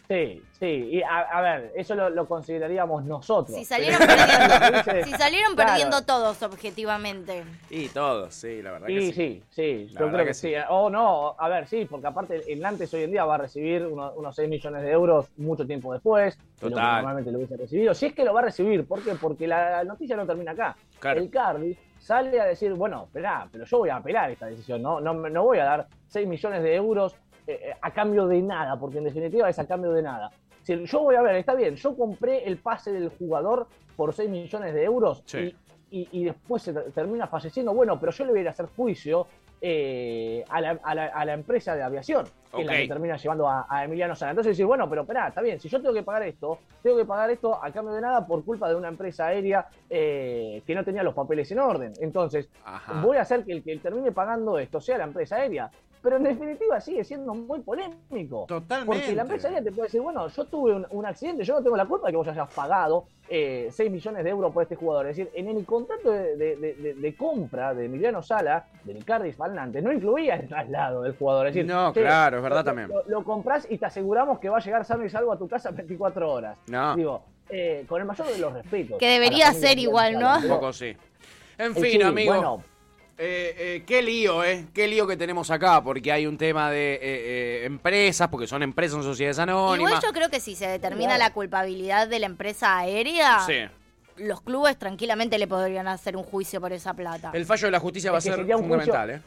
Sí, 0.09 0.41
sí. 0.59 0.65
Y 0.65 1.03
a, 1.03 1.19
a 1.19 1.39
ver, 1.41 1.71
eso 1.75 1.93
lo, 1.93 2.09
lo 2.09 2.27
consideraríamos 2.27 3.03
nosotros. 3.05 3.55
Si 3.55 3.63
Pero- 3.63 3.95
salieron 3.95 3.99
perdiendo, 4.83 5.05
si 5.05 5.11
salieron 5.11 5.53
Claro. 5.55 5.69
perdiendo 5.69 6.01
todos 6.03 6.41
objetivamente. 6.41 7.43
Y 7.69 7.89
todos, 7.89 8.33
sí, 8.33 8.59
la 8.63 8.71
verdad 8.71 8.87
Sí, 8.87 8.95
que 8.95 9.01
sí. 9.01 9.11
sí, 9.13 9.43
sí, 9.51 9.93
La 9.93 9.99
yo 10.01 10.07
creo 10.07 10.19
que 10.21 10.25
que 10.25 10.33
sí. 10.33 10.53
O 10.69 10.89
no, 10.89 11.35
a 11.37 11.47
ver, 11.47 11.67
sí, 11.67 11.85
porque 11.87 12.07
aparte 12.07 12.41
el 12.51 12.59
Nantes 12.59 12.91
hoy 12.95 13.03
en 13.03 13.11
día 13.11 13.23
va 13.23 13.35
a 13.35 13.37
recibir 13.37 13.85
uno- 13.85 14.11
unos 14.15 14.35
6 14.35 14.49
millones 14.49 14.81
de 14.81 14.91
euros 14.91 15.27
mucho 15.37 15.67
tiempo 15.67 15.93
después 15.93 16.35
de 16.37 16.43
lo 16.63 16.69
que 16.69 16.73
Total. 16.73 16.93
normalmente 16.95 17.31
lo 17.31 17.37
hubiese 17.37 17.57
recibido. 17.57 17.93
Si 17.93 18.07
es 18.07 18.13
que 18.15 18.25
lo 18.25 18.33
va 18.33 18.39
a 18.39 18.43
recibir, 18.45 18.87
¿por 18.87 19.03
qué? 19.03 19.13
Porque 19.13 19.45
la 19.45 19.83
noticia 19.83 20.15
no 20.15 20.25
termina 20.25 20.53
acá. 20.53 20.75
Claro. 20.97 21.21
El 21.21 21.29
Cardiff 21.29 21.77
sale 21.99 22.41
a 22.41 22.45
decir, 22.45 22.73
bueno, 22.73 23.03
esperá, 23.03 23.47
pero 23.51 23.63
yo 23.63 23.77
voy 23.77 23.89
a 23.89 23.97
apelar 23.97 24.31
esta 24.31 24.47
decisión, 24.47 24.81
no, 24.81 24.99
no, 24.99 25.13
no 25.13 25.43
voy 25.43 25.59
a 25.59 25.65
dar 25.65 25.87
6 26.07 26.27
millones 26.27 26.63
de 26.63 26.73
euros 26.73 27.15
eh, 27.53 27.73
a 27.81 27.91
cambio 27.91 28.27
de 28.27 28.41
nada, 28.41 28.79
porque 28.79 28.97
en 28.99 29.05
definitiva 29.05 29.49
es 29.49 29.57
a 29.59 29.65
cambio 29.67 29.91
de 29.91 30.01
nada. 30.03 30.29
Si 30.63 30.85
yo 30.85 30.99
voy 31.01 31.15
a 31.15 31.21
ver, 31.21 31.35
está 31.37 31.55
bien, 31.55 31.75
yo 31.75 31.95
compré 31.97 32.45
el 32.47 32.57
pase 32.57 32.91
del 32.91 33.09
jugador 33.09 33.67
por 33.95 34.13
6 34.13 34.29
millones 34.29 34.73
de 34.73 34.83
euros 34.83 35.23
Sí. 35.25 35.55
y, 35.89 35.99
y- 36.01 36.09
y 36.11 36.23
después 36.25 36.61
se 36.61 36.73
ter- 36.73 36.91
termina 36.91 37.25
falleciendo, 37.27 37.73
bueno, 37.73 37.99
pero 37.99 38.11
yo 38.11 38.25
le 38.25 38.31
voy 38.31 38.39
a 38.39 38.41
ir 38.43 38.47
a 38.47 38.51
hacer 38.51 38.67
juicio 38.75 39.25
eh, 39.61 40.45
a, 40.49 40.61
la, 40.61 40.79
a 40.83 40.95
la- 40.95 41.07
a 41.07 41.25
la 41.25 41.33
empresa 41.33 41.75
de 41.75 41.83
aviación, 41.83 42.25
que 42.55 42.61
es 42.61 42.65
la 42.65 42.73
que 42.77 42.87
termina 42.87 43.17
llevando 43.17 43.45
a, 43.49 43.65
a 43.69 43.83
Emiliano 43.83 44.15
Sala. 44.15 44.31
Entonces 44.31 44.51
decir, 44.51 44.65
bueno, 44.65 44.87
pero 44.89 45.01
esperá, 45.01 45.27
está 45.27 45.41
bien, 45.41 45.59
si 45.59 45.67
yo 45.67 45.81
tengo 45.81 45.93
que 45.93 46.01
pagar 46.03 46.23
esto, 46.23 46.59
tengo 46.81 46.95
que 46.97 47.03
pagar 47.05 47.29
esto 47.29 47.61
a 47.61 47.69
cambio 47.71 47.93
de 47.93 47.99
nada 48.01 48.25
por 48.25 48.45
culpa 48.45 48.69
de 48.69 48.75
una 48.75 48.87
empresa 48.87 49.27
aérea 49.27 49.67
eh, 49.89 50.61
que 50.65 50.73
no 50.75 50.85
tenía 50.85 51.03
los 51.03 51.13
papeles 51.13 51.51
en 51.51 51.59
orden. 51.59 51.91
Entonces, 51.99 52.47
Ajá. 52.63 53.01
voy 53.01 53.17
a 53.17 53.21
hacer 53.23 53.43
que 53.43 53.51
el 53.51 53.61
que 53.63 53.75
termine 53.79 54.13
pagando 54.13 54.57
esto 54.57 54.79
sea 54.79 54.97
la 54.97 55.03
empresa 55.03 55.35
aérea. 55.37 55.69
Pero 56.01 56.15
en 56.15 56.23
definitiva 56.23 56.79
sigue 56.79 57.03
siendo 57.03 57.33
muy 57.33 57.59
polémico. 57.59 58.45
Totalmente. 58.47 58.85
Porque 59.01 59.15
la 59.15 59.23
empresa 59.23 59.49
te 59.49 59.71
puede 59.71 59.87
decir, 59.87 59.99
bueno, 60.01 60.27
yo 60.29 60.45
tuve 60.45 60.73
un, 60.73 60.87
un 60.91 61.05
accidente, 61.05 61.43
yo 61.43 61.55
no 61.55 61.61
tengo 61.63 61.75
la 61.75 61.85
culpa 61.85 62.07
de 62.07 62.13
que 62.13 62.17
vos 62.17 62.27
hayas 62.29 62.49
pagado 62.53 63.05
eh, 63.27 63.67
6 63.71 63.91
millones 63.91 64.23
de 64.23 64.29
euros 64.29 64.53
por 64.53 64.63
este 64.63 64.75
jugador. 64.77 65.07
Es 65.07 65.17
decir, 65.17 65.31
en 65.35 65.49
el 65.49 65.65
contrato 65.65 66.11
de, 66.11 66.35
de- 66.37 66.55
de- 66.55 66.73
de- 66.75 66.93
de 66.93 67.15
compra 67.15 67.73
de 67.73 67.85
Emiliano 67.85 68.23
Sala, 68.23 68.65
del 68.85 69.03
Cardiff 69.03 69.39
al 69.41 69.53
Nantes, 69.55 69.83
no 69.83 69.91
incluía 69.91 70.35
el 70.35 70.47
traslado 70.47 71.01
del 71.01 71.15
jugador. 71.17 71.47
Es 71.47 71.53
decir, 71.53 71.69
No, 71.69 71.91
claro, 71.91 72.37
es 72.37 72.43
verdad 72.43 72.59
lo- 72.59 72.63
también. 72.63 72.87
Lo, 72.87 73.03
lo 73.05 73.23
compras 73.25 73.67
y 73.69 73.77
te 73.77 73.85
aseguramos 73.85 74.39
que 74.39 74.47
va 74.49 74.57
a 74.57 74.61
llegar 74.61 74.85
sano 74.85 75.03
y 75.05 75.09
salvo 75.09 75.33
a 75.33 75.37
tu 75.37 75.47
casa 75.49 75.69
en 75.69 75.75
24 75.75 76.31
horas. 76.31 76.57
No. 76.67 76.95
Digo, 76.95 77.21
eh, 77.49 77.83
con 77.89 77.99
el 77.99 78.07
mayor 78.07 78.27
de 78.27 78.37
los 78.39 78.53
respetos. 78.53 78.97
Que 78.99 79.09
debería 79.09 79.51
ser 79.53 79.75
de 79.75 79.81
igual, 79.81 80.17
¿no? 80.17 80.37
Un 80.37 80.47
poco 80.47 80.71
sí. 80.71 80.95
En 81.57 81.71
Eh, 81.73 81.75
fin, 81.75 81.83
sí, 81.91 82.01
amigo. 82.01 82.33
Bueno, 82.33 82.63
Eh, 83.21 83.53
eh, 83.57 83.83
qué 83.85 84.01
lío, 84.01 84.45
¿eh? 84.45 84.67
Qué 84.73 84.87
lío 84.87 85.05
que 85.05 85.17
tenemos 85.17 85.51
acá, 85.51 85.83
porque 85.83 86.09
hay 86.09 86.25
un 86.25 86.37
tema 86.37 86.71
de 86.71 86.93
eh, 86.93 86.99
eh, 87.01 87.65
empresas, 87.65 88.29
porque 88.29 88.47
son 88.47 88.63
empresas, 88.63 88.93
son 88.93 89.03
sociedades 89.03 89.39
anónimas. 89.39 89.91
Igual 89.91 90.01
yo 90.01 90.13
creo 90.13 90.29
que 90.29 90.39
si 90.39 90.55
se 90.55 90.67
determina 90.67 91.17
la 91.17 91.33
culpabilidad 91.33 92.07
de 92.07 92.19
la 92.19 92.27
empresa 92.27 92.77
aérea, 92.77 93.39
Sí. 93.45 93.55
los 94.23 94.39
clubes 94.41 94.77
tranquilamente 94.77 95.37
le 95.37 95.47
podrían 95.47 95.89
hacer 95.89 96.15
un 96.15 96.23
juicio 96.23 96.61
por 96.61 96.71
esa 96.71 96.93
plata. 96.93 97.31
El 97.33 97.45
fallo 97.45 97.67
de 97.67 97.71
la 97.71 97.79
justicia 97.81 98.09
va 98.11 98.17
a 98.17 98.19
Es 98.19 98.23
que 98.23 98.29
ser 98.29 98.39
sería 98.39 98.55
un 98.55 98.69
juicio- 98.69 98.77
fundamental, 98.93 99.09
¿eh? 99.17 99.21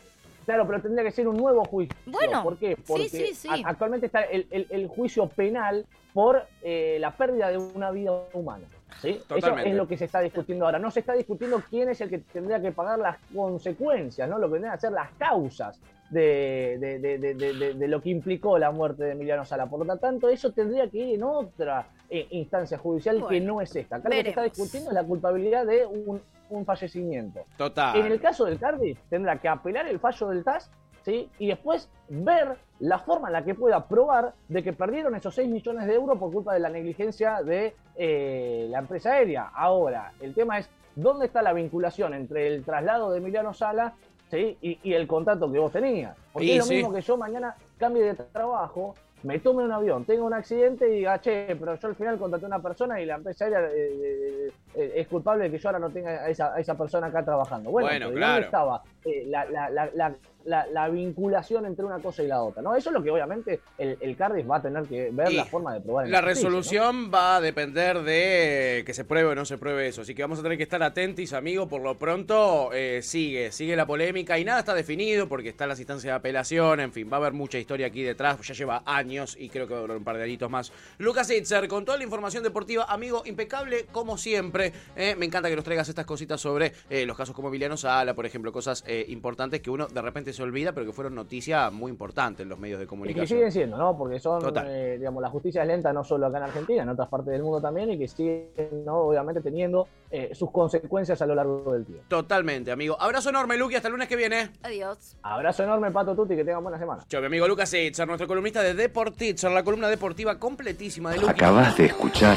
Claro, 0.46 0.66
pero 0.66 0.80
tendría 0.80 1.04
que 1.04 1.10
ser 1.12 1.28
un 1.28 1.36
nuevo 1.36 1.62
juicio. 1.66 1.94
Bueno, 2.06 2.42
¿Por 2.42 2.56
qué? 2.56 2.74
sí, 2.76 2.82
Porque 2.86 3.08
sí, 3.10 3.34
sí. 3.34 3.48
a- 3.48 3.68
actualmente 3.68 4.06
está 4.06 4.22
el, 4.22 4.46
el- 4.50 4.66
el 4.70 4.88
juicio 4.88 5.28
penal 5.28 5.84
por 6.14 6.42
eh, 6.62 6.96
la 6.98 7.14
pérdida 7.14 7.48
de 7.50 7.58
una 7.58 7.90
vida 7.90 8.10
humana. 8.32 8.64
¿Sí? 9.02 9.20
Eso 9.36 9.58
es 9.58 9.74
lo 9.74 9.86
que 9.88 9.96
se 9.98 10.04
está 10.06 10.20
discutiendo 10.20 10.64
ahora. 10.64 10.78
No 10.78 10.90
se 10.90 11.00
está 11.00 11.12
discutiendo 11.12 11.62
quién 11.68 11.88
es 11.90 12.00
el 12.00 12.08
que 12.08 12.18
tendría 12.18 12.60
que 12.60 12.72
pagar 12.72 12.98
las 12.98 13.18
consecuencias, 13.34 14.28
¿no? 14.28 14.38
Lo 14.38 14.46
que 14.48 14.52
tendrían 14.54 14.74
que 14.74 14.80
ser 14.80 14.92
las 14.92 15.10
causas 15.18 15.78
de, 16.10 16.76
de- 16.80 16.98
de- 16.98 17.18
de- 17.18 17.34
de- 17.34 17.52
de- 17.54 17.74
de 17.74 17.88
lo 17.88 18.00
que 18.00 18.10
implicó 18.10 18.58
la 18.58 18.70
muerte 18.70 19.04
de 19.04 19.12
Emiliano 19.12 19.44
Sala. 19.44 19.66
Por 19.66 19.84
lo 19.86 19.96
tanto, 19.96 20.28
eso 20.28 20.52
tendría 20.52 20.88
que 20.88 20.98
ir 20.98 21.14
en 21.16 21.22
otra 21.24 21.86
eh, 22.10 22.26
instancia 22.30 22.76
judicial 22.78 23.24
que 23.28 23.40
no 23.40 23.60
es 23.60 23.74
esta. 23.74 23.96
Acá 23.96 24.08
lo 24.08 24.14
que 24.16 24.22
se 24.22 24.28
está 24.28 24.42
discutiendo 24.42 24.90
es 24.90 24.94
la 24.94 25.04
culpabilidad 25.04 25.64
de 25.66 25.86
un, 25.86 26.20
un 26.50 26.64
fallecimiento. 26.66 27.40
Total. 27.56 27.96
En 27.96 28.06
el 28.12 28.20
caso 28.20 28.44
del 28.44 28.58
Cardiff, 28.58 28.98
tendrá 29.08 29.38
que 29.38 29.48
apelar 29.48 29.86
el 29.88 29.98
fallo 29.98 30.28
del 30.28 30.44
TAS 30.44 30.70
¿sí? 31.04 31.30
y 31.38 31.48
después 31.48 31.88
ver 32.08 32.56
la 32.80 32.98
forma 32.98 33.28
en 33.28 33.34
la 33.34 33.44
que 33.44 33.54
pueda 33.54 33.86
probar 33.86 34.34
de 34.48 34.62
que 34.62 34.72
perdieron 34.72 35.14
esos 35.14 35.34
6 35.34 35.48
millones 35.48 35.86
de 35.86 35.94
euros 35.94 36.18
por 36.18 36.32
culpa 36.32 36.54
de 36.54 36.60
la 36.60 36.68
negligencia 36.68 37.42
de 37.42 37.74
eh, 37.96 38.66
la 38.70 38.80
empresa 38.80 39.12
aérea. 39.12 39.50
Ahora, 39.54 40.12
el 40.20 40.34
tema 40.34 40.58
es 40.58 40.68
dónde 40.96 41.26
está 41.26 41.42
la 41.42 41.52
vinculación 41.52 42.14
entre 42.14 42.48
el 42.48 42.64
traslado 42.64 43.10
de 43.10 43.18
Emiliano 43.18 43.54
Sala 43.54 43.94
¿sí? 44.30 44.56
Y, 44.62 44.78
y 44.82 44.94
el 44.94 45.06
contacto 45.06 45.50
que 45.52 45.58
vos 45.58 45.70
tenías. 45.70 46.16
Porque 46.32 46.52
es 46.52 46.58
lo 46.58 46.64
sí. 46.64 46.74
mismo 46.76 46.92
que 46.92 47.02
yo 47.02 47.16
mañana 47.16 47.54
cambie 47.78 48.02
de 48.02 48.14
trabajo, 48.14 48.94
me 49.22 49.38
tome 49.38 49.62
un 49.62 49.72
avión, 49.72 50.04
tenga 50.04 50.24
un 50.24 50.34
accidente 50.34 50.88
y 50.88 50.96
diga, 50.98 51.20
che, 51.20 51.54
pero 51.58 51.76
yo 51.76 51.88
al 51.88 51.94
final 51.94 52.18
contraté 52.18 52.46
a 52.46 52.48
una 52.48 52.62
persona 52.62 53.00
y 53.00 53.06
la 53.06 53.16
empresa 53.16 53.44
aérea 53.44 53.60
eh, 53.66 53.72
eh, 53.76 54.52
es 54.74 55.06
culpable 55.08 55.44
de 55.44 55.50
que 55.50 55.58
yo 55.58 55.68
ahora 55.68 55.78
no 55.78 55.90
tenga 55.90 56.10
a 56.10 56.28
esa, 56.28 56.54
a 56.54 56.60
esa 56.60 56.76
persona 56.76 57.08
acá 57.08 57.24
trabajando. 57.24 57.70
Bueno, 57.70 57.88
Bueno, 57.88 58.06
pero 58.06 58.12
¿y 58.12 58.16
claro. 58.18 58.32
¿dónde 58.32 58.46
estaba 58.46 58.82
eh, 59.04 59.24
la, 59.26 59.44
la, 59.46 59.70
la, 59.70 59.90
la, 59.94 60.14
la- 60.44 60.66
la 60.66 60.88
vinculación 60.88 61.66
entre 61.66 61.84
una 61.84 62.00
cosa 62.00 62.22
y 62.22 62.26
la 62.26 62.42
otra? 62.42 62.62
¿no? 62.62 62.74
Eso 62.74 62.90
es 62.90 62.94
lo 62.94 63.02
que 63.02 63.10
obviamente 63.10 63.60
el, 63.78 63.96
el 64.00 64.16
Cardiff 64.16 64.50
va 64.50 64.56
a 64.56 64.62
tener 64.62 64.84
que 64.84 65.10
ver 65.12 65.30
Y 65.30 65.36
la 65.36 65.44
forma 65.44 65.72
de 65.74 65.80
probar. 65.80 66.08
La 66.08 66.20
resolución 66.20 67.12
va 67.14 67.36
a 67.36 67.40
depender 67.40 68.00
de 68.02 68.82
que 68.86 68.92
se 68.94 69.04
pruebe 69.04 69.28
o 69.30 69.34
no 69.34 69.44
se 69.44 69.58
pruebe 69.58 69.86
eso. 69.86 70.02
Así 70.02 70.14
que 70.14 70.22
vamos 70.22 70.38
a 70.40 70.42
tener 70.42 70.56
que 70.58 70.64
estar 70.64 70.82
atentos, 70.82 71.32
amigo. 71.32 71.68
Por 71.68 71.82
lo 71.82 71.96
pronto, 71.98 72.70
eh, 72.72 73.00
sigue, 73.02 73.52
sigue 73.52 73.76
la 73.76 73.86
polémica 73.86 74.38
y 74.38 74.44
nada 74.44 74.60
está 74.60 74.74
definido 74.74 75.28
porque 75.28 75.50
están 75.50 75.68
las 75.68 75.78
instancias 75.78 76.10
de 76.12 76.16
apelación. 76.16 76.80
En 76.80 76.92
fin, 76.92 77.08
va 77.12 77.18
a 77.18 77.20
haber 77.20 77.32
mucha 77.32 77.58
historia 77.58 77.86
aquí 77.86 78.02
detrás. 78.02 78.40
Ya 78.40 78.54
lleva 78.54 78.82
años 78.86 79.36
y 79.38 79.48
creo 79.48 79.66
que 79.68 79.74
va 79.74 79.78
a 79.78 79.82
durar 79.82 79.96
un 79.96 80.04
par 80.04 80.16
de 80.16 80.24
añitos 80.24 80.50
más. 80.50 80.72
Lucas 80.98 81.30
Itzer, 81.30 81.68
con 81.68 81.84
toda 81.84 81.98
la 81.98 82.04
información 82.04 82.42
deportiva, 82.42 82.84
amigo, 82.88 83.22
impecable 83.26 83.86
como 83.92 84.18
siempre. 84.18 84.61
Eh, 84.96 85.16
me 85.18 85.26
encanta 85.26 85.48
que 85.48 85.56
nos 85.56 85.64
traigas 85.64 85.88
estas 85.88 86.04
cositas 86.06 86.40
sobre 86.40 86.72
eh, 86.90 87.06
los 87.06 87.16
casos 87.16 87.34
como 87.34 87.48
Emiliano 87.48 87.76
Sala, 87.76 88.14
por 88.14 88.26
ejemplo, 88.26 88.52
cosas 88.52 88.84
eh, 88.86 89.04
importantes 89.08 89.60
que 89.60 89.70
uno 89.70 89.86
de 89.86 90.02
repente 90.02 90.32
se 90.32 90.42
olvida, 90.42 90.72
pero 90.72 90.86
que 90.86 90.92
fueron 90.92 91.14
noticia 91.14 91.70
muy 91.70 91.90
importante 91.90 92.42
en 92.42 92.48
los 92.48 92.58
medios 92.58 92.78
de 92.78 92.84
Y 92.84 92.86
que 92.86 92.90
comunicación. 92.90 93.26
siguen 93.26 93.52
siendo, 93.52 93.76
¿no? 93.76 93.96
Porque 93.96 94.20
son, 94.20 94.42
eh, 94.66 94.96
digamos, 94.98 95.22
la 95.22 95.30
justicia 95.30 95.62
es 95.62 95.68
lenta 95.68 95.92
no 95.92 96.04
solo 96.04 96.26
acá 96.26 96.38
en 96.38 96.44
Argentina, 96.44 96.82
en 96.82 96.88
otras 96.90 97.08
partes 97.08 97.32
del 97.32 97.42
mundo 97.42 97.60
también, 97.60 97.90
y 97.90 97.98
que 97.98 98.08
siguen, 98.08 98.50
¿no? 98.84 98.98
Obviamente 98.98 99.40
teniendo 99.40 99.88
eh, 100.10 100.30
sus 100.34 100.50
consecuencias 100.50 101.20
a 101.22 101.26
lo 101.26 101.34
largo 101.34 101.72
del 101.72 101.84
tiempo. 101.84 102.04
Totalmente, 102.08 102.70
amigo. 102.70 102.96
Abrazo 103.00 103.30
enorme, 103.30 103.56
Luqui. 103.56 103.76
Hasta 103.76 103.88
el 103.88 103.92
lunes 103.92 104.08
que 104.08 104.16
viene. 104.16 104.50
Adiós. 104.62 105.16
Abrazo 105.22 105.64
enorme, 105.64 105.90
Pato 105.90 106.14
Tuti, 106.14 106.36
que 106.36 106.44
tengan 106.44 106.62
buena 106.62 106.78
semana. 106.78 107.04
Chao, 107.08 107.20
mi 107.20 107.26
amigo 107.26 107.48
Lucas 107.48 107.72
Itzer, 107.72 108.06
nuestro 108.06 108.26
columnista 108.28 108.62
de 108.62 108.74
Deportitzer, 108.74 109.50
la 109.50 109.62
columna 109.62 109.88
deportiva 109.88 110.38
completísima 110.38 111.10
de 111.10 111.18
Luqui. 111.18 111.30
Acabas 111.30 111.76
de 111.76 111.86
escuchar 111.86 112.36